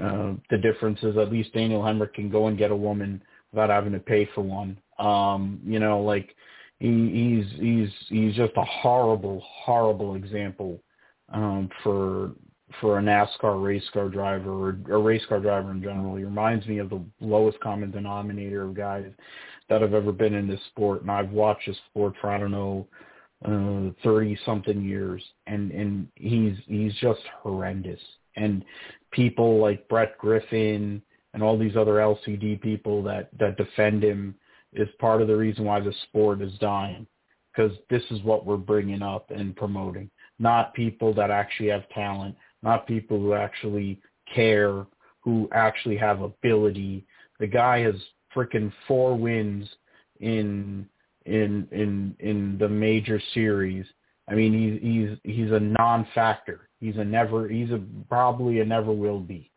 [0.00, 3.68] uh, the difference is at least Daniel Hemric can go and get a woman without
[3.68, 4.78] having to pay for one.
[4.98, 6.34] Um, you know, like
[6.78, 10.80] he, he's he's he's just a horrible, horrible example
[11.30, 12.30] um, for
[12.80, 16.16] for a NASCAR race car driver or a race car driver in general.
[16.16, 19.10] He reminds me of the lowest common denominator of guys
[19.68, 22.50] that have ever been in this sport, and I've watched this sport for I don't
[22.50, 22.86] know
[24.02, 28.00] thirty uh, something years, and and he's he's just horrendous.
[28.36, 28.64] And
[29.10, 31.00] people like Brett Griffin
[31.34, 34.34] and all these other LCD people that that defend him
[34.72, 37.06] is part of the reason why the sport is dying
[37.54, 42.34] because this is what we're bringing up and promoting not people that actually have talent
[42.64, 44.00] not people who actually
[44.34, 44.86] care
[45.20, 47.06] who actually have ability.
[47.40, 47.94] The guy has
[48.34, 49.68] freaking four wins
[50.20, 50.88] in
[51.26, 53.86] in in in the major series.
[54.28, 56.68] I mean he's he's he's a non-factor.
[56.80, 59.50] He's a never he's a probably a never will be.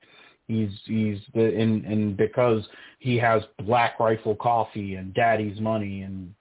[0.48, 2.64] He's he's the and and because
[3.00, 6.34] he has Black Rifle Coffee and Daddy's Money and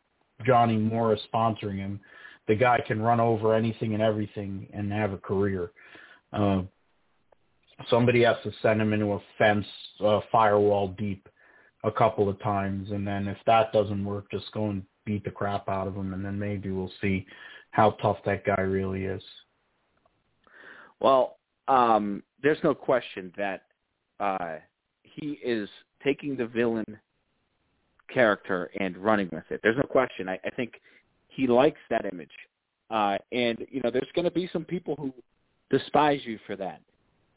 [0.45, 2.01] Johnny Morris sponsoring him,
[2.47, 5.71] the guy can run over anything and everything and have a career.
[6.33, 6.63] Uh,
[7.89, 9.67] somebody has to send him into a fence,
[10.01, 11.29] uh, firewall deep,
[11.85, 15.31] a couple of times, and then if that doesn't work, just go and beat the
[15.31, 17.25] crap out of him, and then maybe we'll see
[17.71, 19.23] how tough that guy really is.
[20.99, 21.37] Well,
[21.69, 23.63] um, there's no question that
[24.19, 24.57] uh,
[25.03, 25.69] he is
[26.03, 26.99] taking the villain
[28.13, 29.61] character and running with it.
[29.63, 30.29] There's no question.
[30.29, 30.81] I, I think
[31.29, 32.31] he likes that image.
[32.91, 35.13] Uh, and, you know, there's going to be some people who
[35.71, 36.81] despise you for that.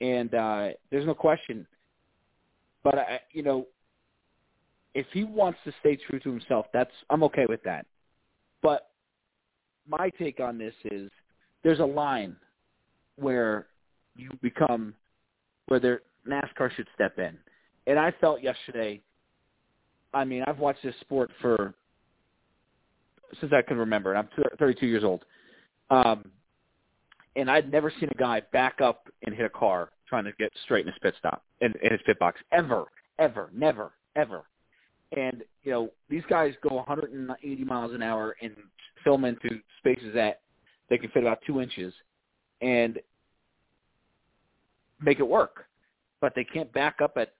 [0.02, 1.68] And uh, there's no question.
[2.84, 3.68] But, I, you know,
[4.94, 7.86] if he wants to stay true to himself, that's I'm okay with that.
[8.62, 8.90] But
[9.88, 11.10] my take on this is
[11.64, 12.36] there's a line
[13.18, 13.68] where
[14.16, 14.94] you become
[15.68, 17.38] where there NASCAR should step in.
[17.88, 19.02] And I felt yesterday,
[20.14, 21.74] I mean, I've watched this sport for
[23.40, 25.24] since I can remember, and I'm 32 years old.
[25.92, 26.32] Um,
[27.36, 30.52] and I'd never seen a guy back up and hit a car trying to get
[30.64, 32.86] straight in his pit stop in, in his pit box ever,
[33.20, 34.44] ever, never, ever.
[35.16, 38.56] And you know these guys go 180 miles an hour and
[39.04, 39.50] film into
[39.80, 40.42] spaces that
[40.90, 41.94] they can fit about two inches,
[42.62, 43.00] and
[45.02, 45.70] make it work
[46.22, 47.34] but they can't back up at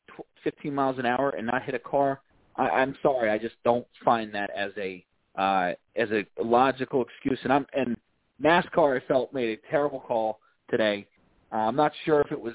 [0.44, 2.22] 15 miles an hour and not hit a car.
[2.56, 5.06] I, I'm sorry, I just don't find that as a
[5.38, 7.40] uh, as a logical excuse.
[7.44, 7.96] And I'm and
[8.44, 11.08] NASCAR, I felt made a terrible call today.
[11.52, 12.54] Uh, I'm not sure if it was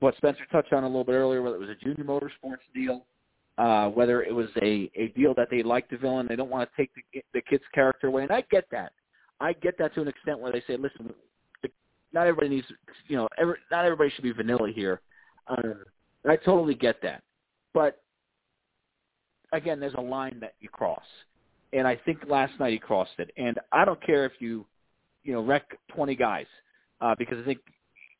[0.00, 3.06] what Spencer touched on a little bit earlier, whether it was a junior motorsports deal,
[3.58, 6.68] uh, whether it was a a deal that they like the villain, they don't want
[6.68, 8.92] to take the the kid's character away, and I get that.
[9.40, 11.12] I get that to an extent where they say, listen,
[12.12, 12.66] not everybody needs,
[13.08, 15.00] you know, every, not everybody should be vanilla here.
[15.48, 15.84] Um,
[16.26, 17.22] I totally get that,
[17.74, 18.00] but
[19.52, 21.04] again, there's a line that you cross,
[21.72, 23.30] and I think last night he crossed it.
[23.36, 24.64] And I don't care if you,
[25.24, 25.64] you know, wreck
[25.94, 26.46] 20 guys,
[27.00, 27.58] uh, because I think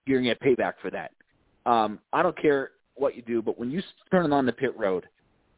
[0.06, 1.12] you're gonna get payback for that.
[1.66, 5.06] Um, I don't care what you do, but when you turn on the pit road,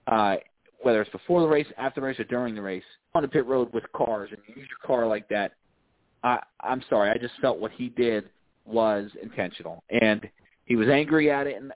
[0.07, 0.37] uh,
[0.83, 2.85] whether it's before the race, after the race, or during the race,
[3.15, 5.53] on the pit road with cars, and you use your car like that,
[6.23, 8.29] I, I'm sorry, I just felt what he did
[8.65, 10.29] was intentional, and
[10.65, 11.73] he was angry at it, and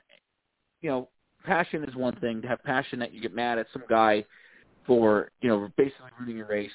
[0.81, 1.09] you know,
[1.45, 2.43] passion is one thing.
[2.43, 4.25] To have passion that you get mad at some guy
[4.87, 6.71] for you know basically ruining your race.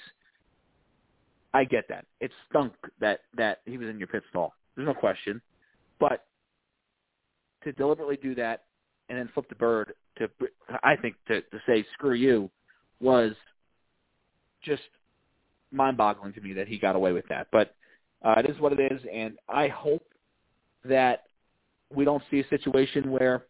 [1.56, 2.06] I get that.
[2.20, 4.54] It stunk that that he was in your pit stall.
[4.76, 5.42] There's no question,
[6.02, 6.26] but
[7.64, 8.64] to deliberately do that
[9.08, 10.30] and then flip the bird to
[10.84, 12.50] I think to to say screw you
[13.00, 13.32] was
[14.62, 14.82] just
[15.72, 17.48] mind-boggling to me that he got away with that.
[17.54, 17.74] But
[18.22, 20.06] uh, it is what it is, and I hope
[20.84, 21.24] that
[21.94, 23.46] we don't see a situation where,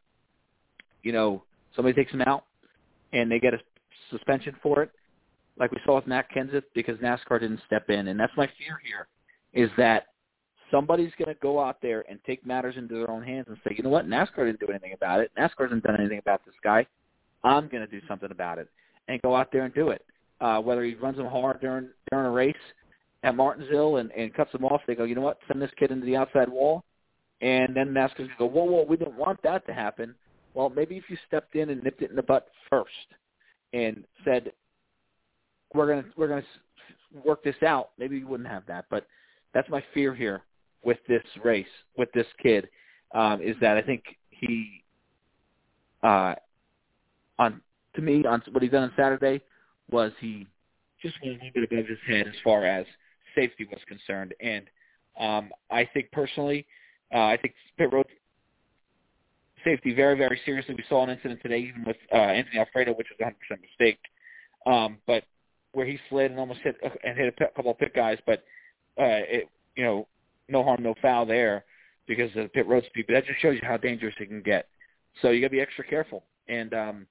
[1.02, 1.44] you know,
[1.76, 2.46] somebody takes him out
[3.14, 3.60] and they get a
[4.12, 4.92] suspension for it,
[5.58, 8.08] like we saw with Matt Kenseth, because NASCAR didn't step in.
[8.08, 9.08] And that's my fear here,
[9.54, 10.08] is that
[10.72, 13.74] somebody's going to go out there and take matters into their own hands and say,
[13.78, 15.32] you know what, NASCAR didn't do anything about it.
[15.38, 16.86] NASCAR hasn't done anything about this guy.
[17.44, 18.70] I'm going to do something about it,
[19.08, 20.04] and go out there and do it.
[20.42, 22.56] Uh, whether he runs them hard during during a race
[23.24, 25.92] at Martinsville and, and cuts them off, they go, you know what, send this kid
[25.92, 26.84] into the outside wall
[27.42, 30.16] and then NASCAR's going to go, whoa, whoa, we didn't want that to happen.
[30.54, 32.90] Well, maybe if you stepped in and nipped it in the butt first
[33.74, 34.52] and said,
[35.76, 36.44] we're to we're to
[37.24, 38.86] work this out, maybe you wouldn't have that.
[38.90, 39.08] But
[39.54, 40.42] that's my fear here
[40.84, 41.66] with this race,
[41.98, 42.68] with this kid,
[43.14, 44.84] um, is that I think he,
[46.04, 46.36] uh,
[47.40, 47.62] on
[47.96, 49.42] to me, on what he done on Saturday
[49.90, 50.48] was he
[51.02, 52.86] just went a little bit above his head as far as
[53.36, 54.66] safety was concerned, and
[55.20, 56.66] um, I think personally,
[57.14, 58.06] uh, I think pit road
[59.64, 60.76] safety very, very seriously.
[60.76, 64.00] We saw an incident today, even with uh, Anthony Alfredo, which was 100% mistake,
[64.66, 65.24] um, but
[65.76, 68.40] where he slid and almost hit uh, and hit a couple of pit guys, but
[68.98, 70.08] uh, it, you know,
[70.48, 71.66] no harm, no foul there
[72.08, 73.06] because of the pit road speed.
[73.08, 74.70] But that just shows you how dangerous it can get.
[75.22, 77.08] So you got to be extra careful, and um,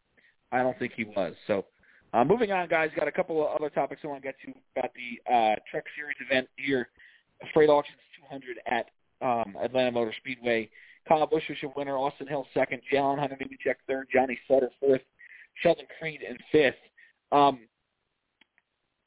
[0.50, 1.34] I don't think he was.
[1.46, 1.66] So
[2.14, 4.54] uh, moving on, guys, got a couple of other topics I want to get to
[4.76, 6.88] about the uh, Truck Series event here,
[7.54, 8.00] Fr8Auctions
[8.30, 8.90] 200 at
[9.20, 10.70] um, Atlanta Motor Speedway.
[11.06, 15.02] Kyle Busch was your winner, Austin Hill second, John Hunter Nemechek third, Johnny Sauter fourth,
[15.62, 16.80] Sheldon Creed in fifth.
[17.30, 17.60] Um,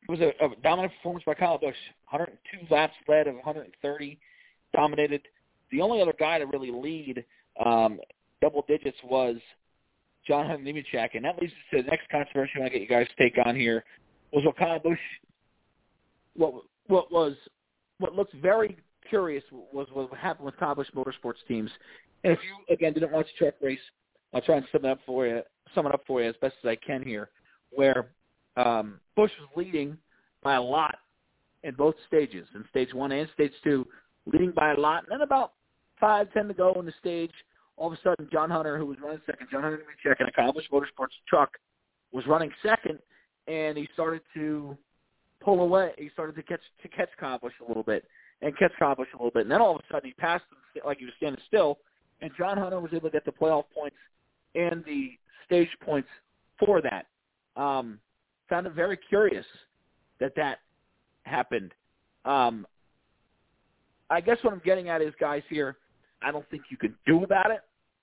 [0.07, 1.75] it was a, a dominant performance by Kyle Busch.
[2.09, 4.19] 102 laps led of 130,
[4.73, 5.21] dominated.
[5.71, 7.25] The only other guy to really lead
[7.63, 7.99] um,
[8.41, 9.35] double digits was
[10.25, 12.95] John Nemechek, and that leads us to the next controversy I want to get you
[12.95, 13.83] guys' to take on here.
[14.31, 14.99] Was what Kyle Busch,
[16.35, 16.53] what
[16.87, 17.35] what was
[17.99, 18.77] what looks very
[19.09, 21.71] curious was what happened with Kyle Busch Motorsports teams.
[22.23, 23.79] And if you again didn't watch the truck race,
[24.33, 25.41] I'll try and sum it up for you.
[25.73, 27.29] Sum it up for you as best as I can here,
[27.71, 28.09] where
[28.57, 29.97] um, Busch was leading
[30.43, 30.95] by a lot
[31.63, 33.87] in both stages, in stage one and stage two,
[34.25, 35.03] leading by a lot.
[35.03, 35.53] And then about
[35.99, 37.31] five, ten to go in the stage,
[37.77, 40.51] all of a sudden John Hunter, who was running second, John Hunter checking a Kyle
[40.51, 41.51] Busch Motorsports truck,
[42.11, 42.99] was running second,
[43.47, 44.77] and he started to
[45.41, 45.91] pull away.
[45.97, 47.09] He started to catch to catch
[47.41, 48.05] Busch a little bit
[48.41, 49.43] and catch Busch a little bit.
[49.43, 51.79] And then all of a sudden he passed him like he was standing still,
[52.21, 53.97] and John Hunter was able to get the playoff points
[54.55, 55.11] and the
[55.45, 56.09] stage points
[56.59, 57.05] for that.
[57.61, 57.99] Um,
[58.49, 59.45] found it very curious
[60.19, 60.59] that that
[61.23, 61.73] happened.
[62.25, 62.65] Um,
[64.09, 65.77] I guess what I'm getting at is, guys, here,
[66.21, 67.61] I don't think you can do about it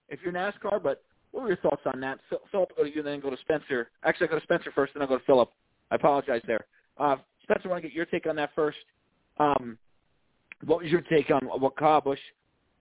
[0.08, 2.20] if you're NASCAR, but what were your thoughts on that?
[2.28, 3.90] Phil, Philip, go to you, then go to Spencer.
[4.04, 5.50] Actually, I go to Spencer first, then I'll go to Philip.
[5.90, 6.66] I apologize there.
[6.98, 8.78] Uh, Spencer, I want to get your take on that first.
[9.38, 9.78] Um,
[10.64, 12.20] what was your take on what Kyle Busch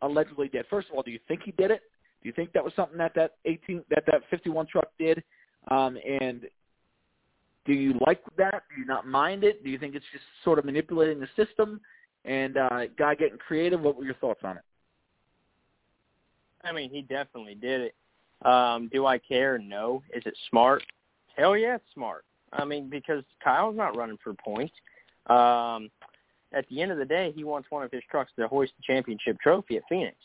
[0.02, 0.66] allegedly did?
[0.70, 1.82] First of all, do you think he did it?
[2.22, 5.24] Do you think that was something that that 18 that that 51 truck did?
[5.70, 6.42] Um, and
[7.66, 8.64] do you like that?
[8.74, 9.64] Do you not mind it?
[9.64, 11.80] Do you think it's just sort of manipulating the system
[12.26, 13.82] and uh, guy getting creative?
[13.82, 14.64] What were your thoughts on it?
[16.64, 17.96] I mean, he definitely did it.
[18.48, 19.58] Um, do I care?
[19.58, 20.04] No.
[20.14, 20.84] Is it smart?
[21.38, 22.26] Hell yeah, it's smart.
[22.52, 24.74] I mean, because Kyle's not running for points.
[25.28, 25.90] Um,
[26.54, 28.94] at the end of the day, he wants one of his trucks to hoist the
[28.94, 30.16] championship trophy at Phoenix.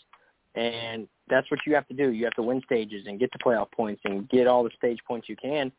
[0.54, 2.10] And that's what you have to do.
[2.10, 4.98] You have to win stages and get the playoff points and get all the stage
[5.06, 5.72] points you can.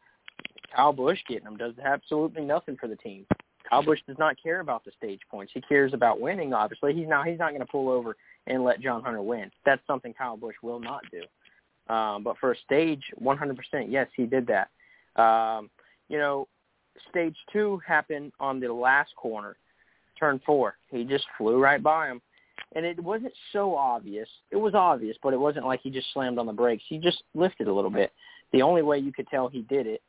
[0.76, 3.26] Kyle Busch getting them does absolutely nothing for the team.
[3.70, 5.52] Kyle Busch does not care about the stage points.
[5.54, 6.54] He cares about winning.
[6.54, 7.28] Obviously, he's not.
[7.28, 8.16] He's not going to pull over
[8.48, 9.52] and let John Hunter win.
[9.66, 11.94] That's something Kyle Busch will not do.
[11.94, 13.58] Um, but for a stage, 100%,
[13.88, 14.70] yes, he did that.
[15.22, 15.70] Um,
[16.08, 16.48] you know,
[17.10, 19.56] stage two happened on the last corner,
[20.20, 20.76] turn four.
[20.90, 22.22] He just flew right by him.
[22.76, 24.30] And it wasn't so obvious.
[24.52, 26.84] It was obvious, but it wasn't like he just slammed on the brakes.
[26.88, 28.12] He just lifted a little bit.
[28.52, 30.02] The only way you could tell he did it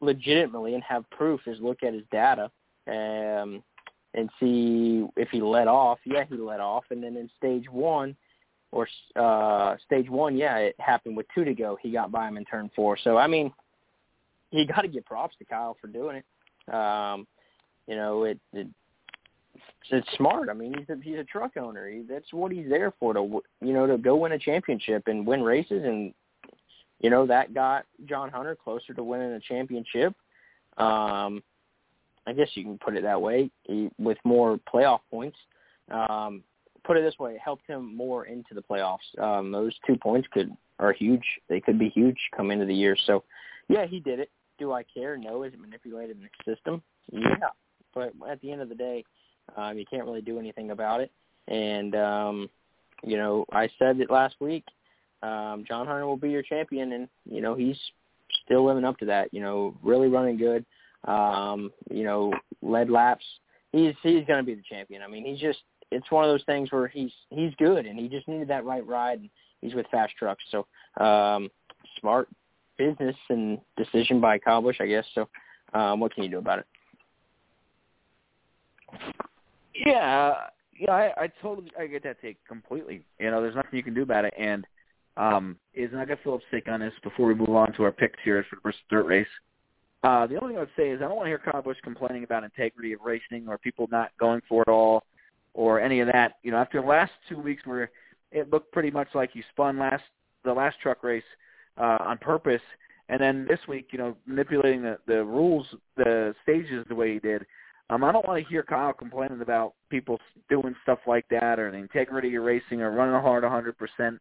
[0.00, 2.50] legitimately and have proof is look at his data
[2.88, 3.62] um,
[4.14, 5.98] and see if he let off.
[6.04, 6.84] Yeah, he let off.
[6.90, 8.16] And then in stage one,
[8.72, 11.78] or uh, stage one, yeah, it happened with two to go.
[11.80, 12.98] He got by him in turn four.
[13.02, 13.52] So I mean,
[14.50, 16.74] you got to give props to Kyle for doing it.
[16.74, 17.26] Um,
[17.86, 18.66] you know, it, it
[19.90, 20.48] it's smart.
[20.48, 21.88] I mean, he's a he's a truck owner.
[21.88, 25.26] He, that's what he's there for to you know to go win a championship and
[25.26, 26.12] win races, and
[27.00, 30.14] you know that got John Hunter closer to winning a championship.
[30.78, 31.42] Um,
[32.26, 33.50] I guess you can put it that way,
[33.98, 35.38] with more playoff points.
[35.90, 36.42] Um,
[36.84, 39.18] put it this way, it helped him more into the playoffs.
[39.18, 41.24] Um, those two points could are huge.
[41.48, 42.96] They could be huge come into the year.
[43.06, 43.24] So,
[43.68, 44.30] yeah, he did it.
[44.58, 45.16] Do I care?
[45.16, 45.42] No.
[45.42, 46.82] Is it manipulated in the system?
[47.12, 47.48] Yeah.
[47.94, 49.04] But at the end of the day,
[49.56, 51.10] um, you can't really do anything about it.
[51.48, 52.50] And um,
[53.04, 54.64] you know, I said it last week.
[55.22, 57.78] Um, John Hunter will be your champion, and you know he's
[58.44, 59.32] still living up to that.
[59.32, 60.64] You know, really running good
[61.06, 63.24] um, you know, led laps.
[63.72, 65.02] He's he's going to be the champion.
[65.02, 65.60] I mean, he's just
[65.90, 68.86] it's one of those things where he's he's good and he just needed that right
[68.86, 69.20] ride.
[69.20, 70.66] And he's with fast trucks, so
[71.02, 71.50] um,
[72.00, 72.28] smart
[72.76, 75.04] business and decision by Kyle Busch, I guess.
[75.14, 75.28] So,
[75.74, 76.66] um, what can you do about it?
[79.74, 80.34] Yeah,
[80.78, 83.02] yeah, I, I totally I get that take completely.
[83.18, 84.66] You know, there's nothing you can do about it, and
[85.16, 87.92] um, is not going to Philip's take on this before we move on to our
[87.92, 89.26] picks here for the first dirt race.
[90.02, 91.78] Uh, the only thing I would say is I don't want to hear Kyle Busch
[91.82, 95.02] complaining about integrity of racing or people not going for it all
[95.54, 96.34] or any of that.
[96.42, 97.90] You know, after the last two weeks where
[98.30, 100.04] it looked pretty much like he spun last
[100.44, 101.24] the last truck race
[101.76, 102.60] uh, on purpose,
[103.08, 107.18] and then this week, you know, manipulating the the rules, the stages the way he
[107.18, 107.46] did.
[107.88, 111.70] Um, I don't want to hear Kyle complaining about people doing stuff like that or
[111.70, 114.18] the integrity of racing or running hard 100%.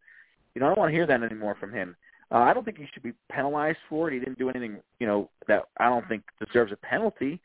[0.55, 1.95] You know, I don't want to hear that anymore from him.
[2.31, 4.13] Uh, I don't think he should be penalized for it.
[4.13, 7.39] He didn't do anything, you know, that I don't think deserves a penalty.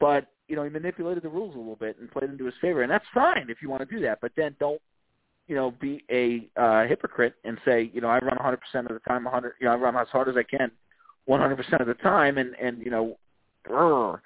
[0.00, 2.82] But you know, he manipulated the rules a little bit and played into his favor,
[2.82, 4.18] and that's fine if you want to do that.
[4.20, 4.80] But then don't,
[5.46, 9.00] you know, be a uh, hypocrite and say, you know, I run 100% of the
[9.06, 10.70] time, 100, you know, I run as hard as I can,
[11.28, 13.16] 100% of the time, and and you know,
[13.64, 14.20] brr.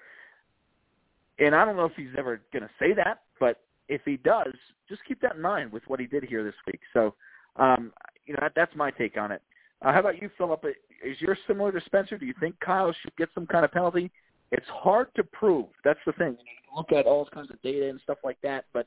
[1.39, 4.55] and I don't know if he's ever going to say that, but if he does,
[4.89, 6.81] just keep that in mind with what he did here this week.
[6.93, 7.15] So,
[7.59, 7.93] um,
[8.27, 9.43] you know, that, that's my take on it.
[9.83, 10.65] Uh, how about you, Philip?
[11.05, 12.19] Is yours similar to Spencer?
[12.19, 14.11] Do you think Kyle should get some kind of penalty?
[14.53, 15.67] It's hard to prove.
[15.85, 16.37] That's the thing.
[16.41, 18.87] You, look at all kinds of data and stuff like that, but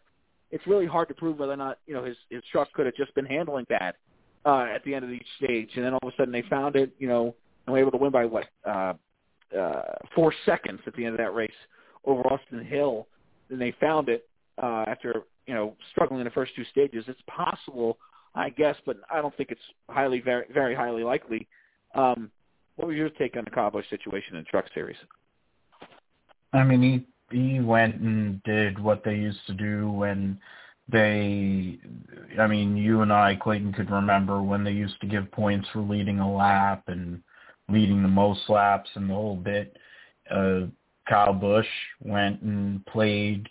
[0.51, 2.95] it's really hard to prove whether or not you know his his truck could have
[2.95, 3.95] just been handling bad
[4.45, 6.75] uh, at the end of each stage, and then all of a sudden they found
[6.75, 8.93] it, you know, and were able to win by what uh,
[9.57, 9.81] uh,
[10.15, 11.51] four seconds at the end of that race
[12.05, 13.07] over Austin Hill.
[13.49, 14.27] Then they found it
[14.61, 17.05] uh, after you know struggling in the first two stages.
[17.07, 17.97] It's possible
[18.35, 21.47] I guess, but I don't think it's highly, very, very highly likely.
[21.95, 22.31] Um,
[22.75, 24.97] what was your take on the Busch situation in the Truck Series?
[26.53, 30.39] I mean, he he went and did what they used to do when
[30.87, 31.79] they
[32.39, 35.81] I mean, you and I, Clayton, could remember when they used to give points for
[35.81, 37.21] leading a lap and
[37.69, 39.77] leading the most laps and the whole bit.
[40.31, 40.61] Uh
[41.07, 41.67] Kyle Busch
[42.01, 43.49] went and played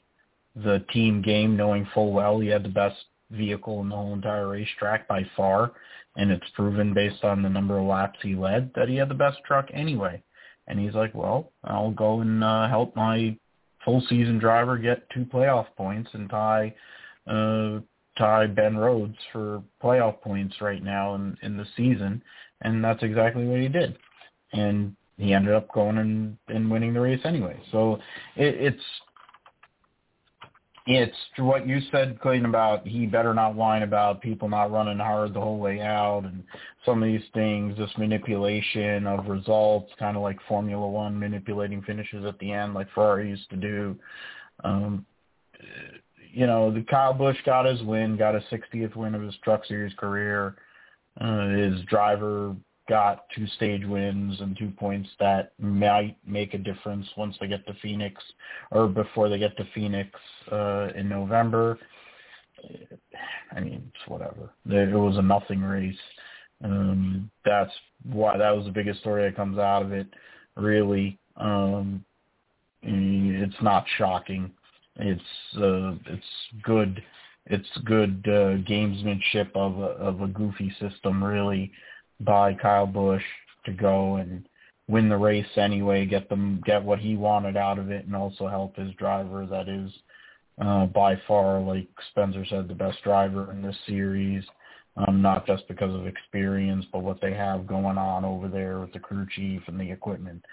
[0.54, 2.96] the team game knowing full well he had the best
[3.30, 5.72] vehicle in the whole entire racetrack by far,
[6.16, 9.14] and it's proven based on the number of laps he led that he had the
[9.14, 10.22] best truck anyway.
[10.66, 13.36] And he's like, well, I'll go and uh, help my
[13.84, 16.74] full season driver get two playoff points and tie
[17.26, 17.80] uh,
[18.18, 22.22] tie Ben Rhodes for playoff points right now in, in the season,
[22.62, 23.96] and that's exactly what he did.
[24.52, 27.60] And he ended up going and, and winning the race anyway.
[27.72, 27.94] So
[28.36, 28.82] it, it's
[30.90, 35.34] it's what you said, Clayton, about he better not whine about people not running hard
[35.34, 36.42] the whole way out and
[36.86, 42.24] some of these things, this manipulation of results, kind of like Formula One manipulating finishes
[42.24, 43.96] at the end like Ferrari used to do.
[44.64, 45.04] Um,
[46.32, 49.66] you know, the Kyle Busch got his win, got a 60th win of his Truck
[49.66, 50.56] Series career.
[51.20, 52.56] Uh, his driver
[52.88, 57.66] got two stage wins and two points that might make a difference once they get
[57.66, 58.22] to Phoenix
[58.70, 60.10] or before they get to Phoenix
[60.50, 61.78] uh, in November.
[63.54, 64.50] I mean, it's whatever.
[64.66, 65.96] It was a nothing race.
[66.64, 67.70] Um, that's
[68.04, 70.08] why that was the biggest story that comes out of it.
[70.56, 72.04] Really, um,
[72.82, 74.50] it's not shocking.
[74.96, 75.22] It's
[75.56, 76.26] uh, it's
[76.64, 77.00] good.
[77.46, 81.70] It's good uh, gamesmanship of a, of a goofy system, really
[82.20, 83.22] by Kyle Busch
[83.64, 84.48] to go and
[84.88, 88.48] win the race anyway, get them get what he wanted out of it, and also
[88.48, 89.90] help his driver that is
[90.60, 94.44] uh, by far, like Spencer said, the best driver in this series.
[95.06, 98.92] Um, not just because of experience, but what they have going on over there with
[98.92, 100.44] the crew chief and the equipment.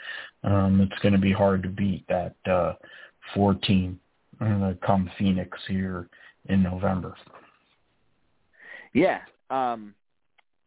[0.44, 2.74] Um, it's going to be hard to beat that uh,
[3.34, 4.00] 14
[4.40, 6.10] uh, come Phoenix here
[6.48, 7.16] in November.
[8.94, 9.96] Yeah, um,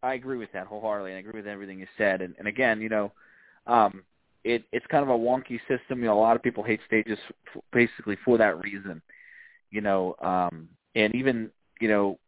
[0.02, 1.10] I agree with that wholeheartedly.
[1.12, 2.22] And I agree with everything you said.
[2.22, 3.12] And, and again, you know,
[3.66, 4.02] um,
[4.44, 6.00] it, it's kind of a wonky system.
[6.00, 7.18] You know, a lot of people hate stages
[7.54, 9.02] f- basically for that reason.
[9.70, 12.18] You know, um, and even you know,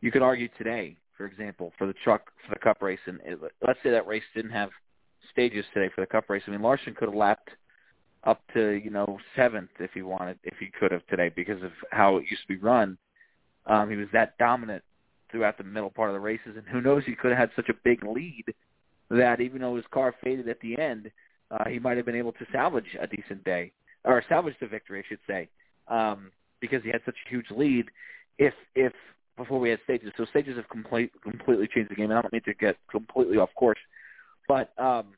[0.00, 3.38] you could argue today, for example, for the truck for the Cup race, and it,
[3.66, 4.70] let's say that race didn't have
[5.32, 6.42] stages today for the Cup race.
[6.46, 7.50] I mean, Larson could have lapped
[8.24, 11.72] up to you know seventh if he wanted, if he could have today because of
[11.90, 12.96] how it used to be run.
[13.66, 14.84] Um, he was that dominant
[15.30, 17.68] throughout the middle part of the races, and who knows, he could have had such
[17.68, 18.44] a big lead
[19.10, 21.10] that even though his car faded at the end,
[21.50, 23.72] uh, he might have been able to salvage a decent day
[24.04, 25.48] or salvage the victory, I should say,
[25.88, 27.86] um, because he had such a huge lead.
[28.38, 28.92] If if
[29.36, 32.32] before we had stages, so stages have complete, completely changed the game, and I don't
[32.32, 33.78] mean to get completely off course,
[34.46, 35.08] but um,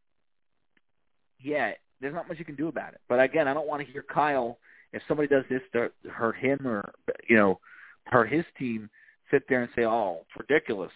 [1.40, 3.00] yeah, there's not much you can do about it.
[3.08, 4.58] But again, I don't want to hear Kyle
[4.92, 6.92] if somebody does this to hurt him or
[7.28, 7.60] you know
[8.04, 8.90] hurt his team
[9.32, 10.92] sit there and say, "Oh, ridiculous,"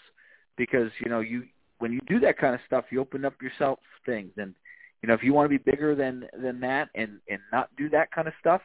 [0.57, 1.45] because you know you
[1.79, 4.55] when you do that kind of stuff, you open up yourself things, and
[5.03, 7.89] you know if you want to be bigger than than that and and not do
[7.91, 8.61] that kind of stuff,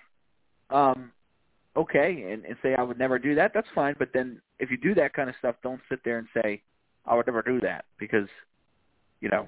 [0.69, 1.11] um,
[1.75, 3.51] okay, and, and say I would never do that.
[3.53, 6.27] That's fine, but then if you do that kind of stuff, don't sit there and
[6.43, 6.61] say
[7.05, 8.27] I would never do that because
[9.21, 9.47] you know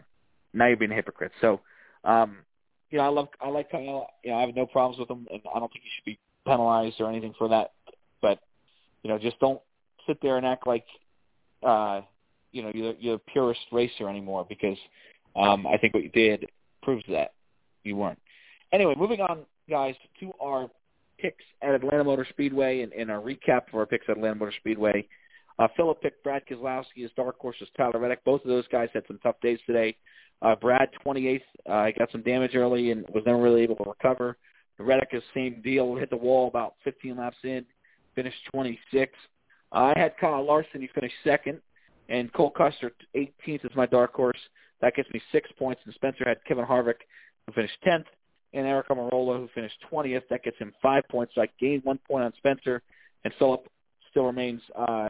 [0.54, 1.32] now you're being a hypocrite.
[1.42, 1.62] So,
[2.04, 2.38] um,
[2.90, 4.10] you know, I love I like Kyle.
[4.24, 6.20] You know, I have no problems with him, and I don't think he should be
[6.46, 7.72] penalized or anything for that.
[8.22, 8.40] But
[9.04, 9.62] you know, just don't
[10.08, 10.86] sit there and act like
[11.64, 12.02] uh,
[12.52, 14.78] you know you're, you're a purist racer anymore because
[15.36, 16.46] um, I think what you did
[16.82, 17.34] proves that
[17.84, 18.20] you weren't.
[18.72, 19.40] Anyway, moving on,
[19.70, 20.70] guys, to our
[21.20, 24.54] picks at Atlanta Motor Speedway and, and our recap for our picks at Atlanta Motor
[24.60, 25.08] Speedway.
[25.60, 28.24] Uh, Philip picked Brad Keselowski as dark horse as Tyler Reddick.
[28.26, 29.96] Both of those guys had some tough days today.
[30.42, 34.38] Uh, Brad, 28th, uh, got some damage early and was never really able to recover.
[34.80, 37.66] Reddick is same deal, hit the wall about 15 laps in,
[38.16, 39.08] finished 26th.
[39.74, 41.60] I had Kyle Larson, he finished second,
[42.10, 44.38] and Cole Custer, 18th is my dark horse.
[44.82, 45.82] That gets me six points.
[45.86, 47.02] And Spencer had Kevin Harvick,
[47.46, 48.06] who finished 10th,
[48.54, 50.24] and Aric Almirola, who finished 20th.
[50.30, 51.34] That gets him five points.
[51.36, 52.82] So I gained one point on Spencer,
[53.24, 53.68] and Philip
[54.12, 55.10] still remains uh,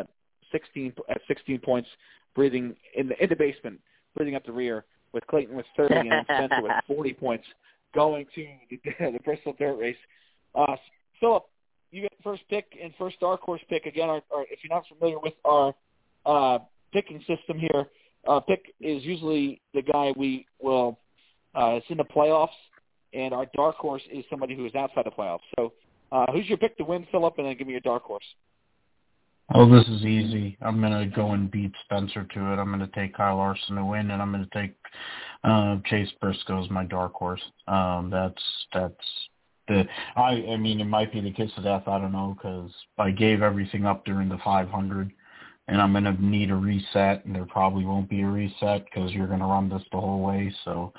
[0.52, 1.90] 16 at 16 points,
[2.36, 3.80] breathing in the in the basement,
[4.16, 7.46] breathing up the rear with Clayton with 30 and Spencer with 40 points
[7.94, 8.80] going to the,
[9.12, 9.98] the Bristol Dirt Race.
[10.56, 10.76] Uh,
[11.20, 11.44] Philip,
[11.94, 14.10] you get first pick and first dark horse pick again.
[14.10, 15.74] Our, our, if you're not familiar with our
[16.26, 16.60] uh,
[16.92, 17.86] picking system here,
[18.28, 21.00] uh, pick is usually the guy we will.
[21.56, 22.48] Uh, in the playoffs,
[23.14, 25.46] and our dark horse is somebody who is outside the playoffs.
[25.56, 25.72] So,
[26.12, 27.36] uh, who's your pick to win, Philip?
[27.38, 28.24] And then give me your dark horse.
[29.54, 30.58] Oh, this is easy.
[30.62, 32.58] I'm gonna go and beat Spencer to it.
[32.58, 34.74] I'm gonna take Kyle Larson to win, and I'm gonna take
[35.44, 37.42] uh, Chase Briscoe as my dark horse.
[37.68, 38.42] Um, that's
[38.74, 38.96] that's
[40.16, 41.84] I I mean, it might be the kiss of death.
[41.88, 45.12] I don't know because I gave everything up during the 500,
[45.68, 49.28] and I'm gonna need a reset, and there probably won't be a reset because you're
[49.28, 50.54] gonna run this the whole way.
[50.66, 50.94] So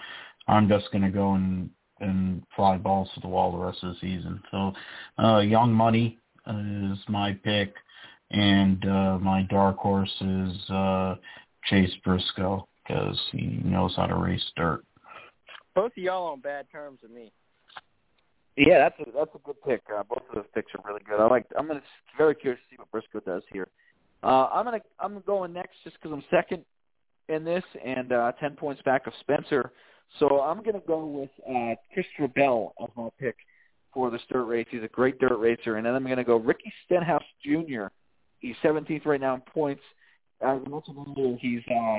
[0.49, 1.71] I'm just gonna go and
[2.01, 4.43] and fly balls to the wall the rest of the season.
[4.51, 4.73] So,
[5.23, 7.75] uh, Young Money is my pick
[8.31, 11.17] and uh, my dark horse is uh,
[11.67, 14.85] Chase Briscoe because he knows how to race dirt.
[15.75, 17.33] Both of y'all on bad terms with me.
[18.57, 19.83] Yeah, that's a that's a good pick.
[19.93, 21.19] Uh, both of those picks are really good.
[21.19, 21.47] I like.
[21.59, 21.83] I'm gonna
[22.17, 23.69] very curious to see what Briscoe does here.
[24.23, 26.65] Uh, I'm gonna I'm going next just because I'm second
[27.29, 29.73] in this and uh, ten points back of Spencer.
[30.21, 33.35] So I'm gonna go with uh, Christopher Bell as my pick
[33.93, 34.67] for this dirt race.
[34.71, 37.87] He's a great dirt racer, and then I'm gonna go Ricky Stenhouse Jr.
[38.39, 39.83] He's 17th right now in points.
[40.41, 41.99] As I mentioned earlier, he's uh,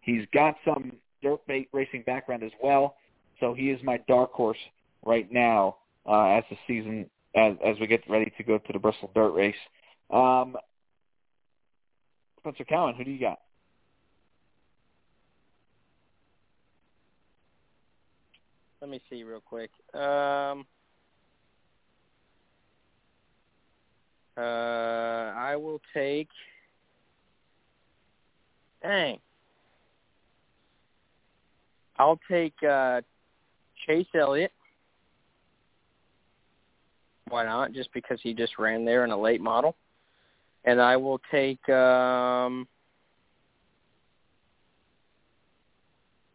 [0.00, 0.92] he's got some
[1.22, 1.40] dirt
[1.72, 2.96] racing background as well,
[3.38, 4.58] so he is my dark horse
[5.04, 5.76] right now
[6.06, 9.30] uh, as the season as as we get ready to go to the Bristol Dirt
[9.32, 9.54] Race.
[10.10, 10.56] Um,
[12.40, 13.38] Spencer Cowan, who do you got?
[18.80, 19.70] Let me see real quick.
[19.94, 20.66] Um,
[24.36, 26.28] Uh, I will take.
[28.82, 29.18] Dang.
[31.96, 33.02] I'll take uh,
[33.86, 34.50] Chase Elliott.
[37.28, 37.72] Why not?
[37.72, 39.76] Just because he just ran there in a late model.
[40.64, 42.66] And I will take um,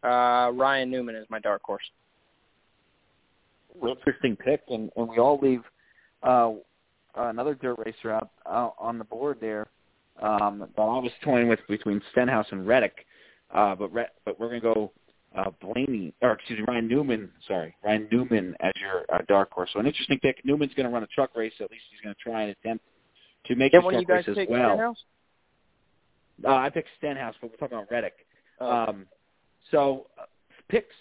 [0.04, 1.82] uh, Ryan Newman as my dark horse.
[3.80, 5.62] Real interesting pick, and, and we all leave
[6.22, 6.52] uh,
[7.16, 9.68] another dirt racer out, out on the board there
[10.20, 13.06] um, that I was toying with between Stenhouse and Reddick,
[13.54, 13.90] uh, but
[14.24, 14.92] but we're gonna go
[15.36, 17.30] uh, Blaney or excuse me Ryan Newman.
[17.46, 19.70] Sorry, Ryan Newman as your uh, dark horse.
[19.72, 20.44] So an interesting pick.
[20.44, 21.52] Newman's gonna run a truck race.
[21.58, 22.84] So at least he's gonna try and attempt
[23.46, 24.74] to make yeah, a truck race as well.
[24.74, 25.04] Stenhouse?
[26.44, 28.14] Uh, I picked Stenhouse, but we're talking about Reddick.
[28.60, 28.70] Oh.
[28.70, 29.06] Um,
[29.70, 30.24] so uh,
[30.68, 30.94] picks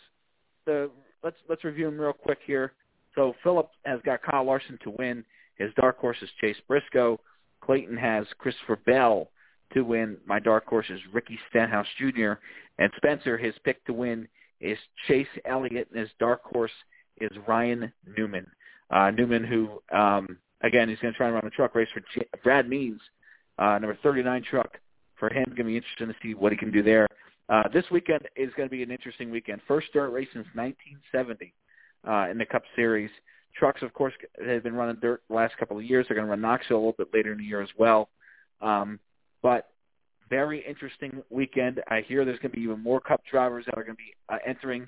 [0.65, 0.89] the
[1.23, 2.73] let's let's review them real quick here.
[3.15, 5.23] So Philip has got Kyle Larson to win.
[5.55, 7.19] His dark horse is Chase Briscoe.
[7.61, 9.29] Clayton has Christopher Bell
[9.73, 10.17] to win.
[10.25, 12.33] My dark horse is Ricky Stenhouse Jr.
[12.79, 14.27] And Spencer, his pick to win
[14.59, 14.77] is
[15.07, 16.71] Chase Elliott, and his dark horse
[17.21, 18.47] is Ryan Newman.
[18.89, 22.01] Uh, Newman, who um, again, he's going to try and run a truck race for
[22.43, 22.99] Brad Means,
[23.57, 24.77] uh, number 39 truck
[25.17, 25.45] for him.
[25.49, 27.07] Going to be interesting to see what he can do there.
[27.49, 29.61] Uh, this weekend is going to be an interesting weekend.
[29.67, 31.53] First dirt race since 1970
[32.07, 33.09] uh, in the Cup Series.
[33.55, 34.13] Trucks, of course,
[34.45, 36.05] have been running dirt the last couple of years.
[36.07, 38.09] They're going to run Knoxville a little bit later in the year as well.
[38.61, 38.99] Um,
[39.41, 39.69] but
[40.29, 41.81] very interesting weekend.
[41.89, 44.13] I hear there's going to be even more Cup drivers that are going to be
[44.29, 44.87] uh, entering.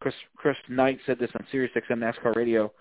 [0.00, 2.72] Chris Chris Knight said this on Sirius XM NASCAR Radio.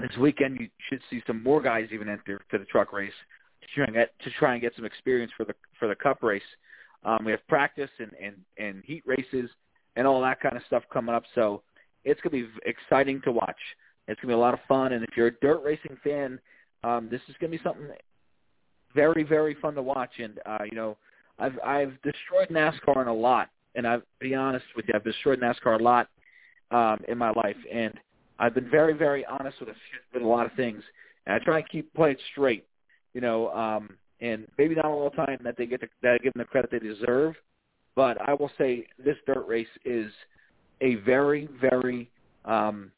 [0.00, 3.12] This weekend, you should see some more guys even enter to the truck race
[3.60, 6.22] to try and get to try and get some experience for the for the Cup
[6.22, 6.42] race.
[7.04, 9.50] Um, we have practice and, and and heat races
[9.96, 11.24] and all that kind of stuff coming up.
[11.34, 11.62] So
[12.04, 13.58] it's going to be exciting to watch.
[14.06, 16.40] It's going to be a lot of fun, and if you're a dirt racing fan,
[16.82, 17.88] um, this is going to be something
[18.94, 20.12] very, very fun to watch.
[20.18, 20.96] And uh, you know,
[21.38, 25.40] I've I've destroyed NASCAR in a lot, and I'll be honest with you, I've destroyed
[25.40, 26.08] NASCAR a lot
[26.70, 27.56] um, in my life.
[27.72, 27.94] And
[28.38, 29.74] I've been very, very honest with a,
[30.12, 30.82] with a lot of things,
[31.26, 32.64] and I try and keep playing straight.
[33.14, 36.18] You know, um, and maybe not all the time that they get the, that I
[36.18, 37.34] give them the credit they deserve,
[37.94, 40.10] but I will say this dirt race is
[40.80, 42.10] a very, very,
[42.44, 42.90] um,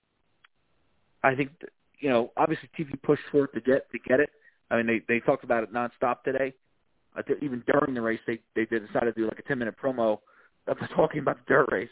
[1.22, 1.50] I think,
[1.98, 4.30] you know, obviously TV pushed for it to get to get it.
[4.70, 6.54] I mean, they they talked about it nonstop today.
[7.16, 10.18] Uh, even during the race, they they decided to do like a ten minute promo
[10.66, 11.88] of talking about the dirt race.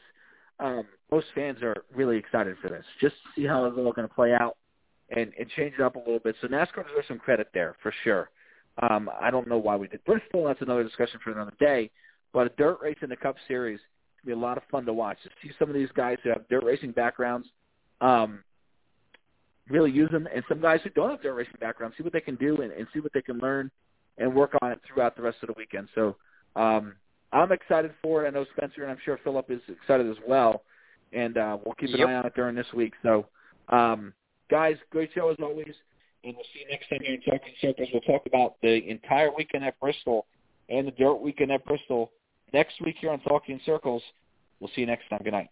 [0.61, 4.15] Um, most fans are really excited for this, just see how it's all going to
[4.15, 4.57] play out
[5.11, 6.37] and and change it up a little bit.
[6.41, 8.31] So NASCAR deserves some credit there for sure.
[8.91, 10.45] Um, I don't know why we did Bristol.
[10.45, 11.91] That's another discussion for another day.
[12.33, 13.81] But a dirt race in the Cup Series
[14.21, 15.19] can be a lot of fun to watch.
[15.25, 17.49] To see some of these guys who have dirt racing backgrounds
[18.01, 18.45] um,
[19.71, 22.21] really use them, and some guys who don't have dirt racing backgrounds, see what they
[22.21, 23.71] can do and, and see what they can learn
[24.19, 25.89] and work on it throughout the rest of the weekend.
[25.95, 26.17] So
[26.57, 26.95] um,
[27.33, 28.29] I'm excited for it.
[28.29, 30.63] I know Spencer and I'm sure Philip is excited as well,
[31.13, 32.09] and uh, we'll keep an Yep.
[32.09, 32.95] eye on it during this week.
[33.03, 33.27] So,
[33.69, 34.13] um,
[34.51, 35.75] guys, great show as always,
[36.25, 37.89] and we'll see you next time here in Talking Circles.
[37.93, 40.27] We'll talk about the entire weekend at Bristol
[40.69, 42.11] and the Dirt Weekend at Bristol
[42.53, 44.03] next week here on Talking Circles.
[44.61, 45.21] We'll see you next time.
[45.23, 45.49] Good night.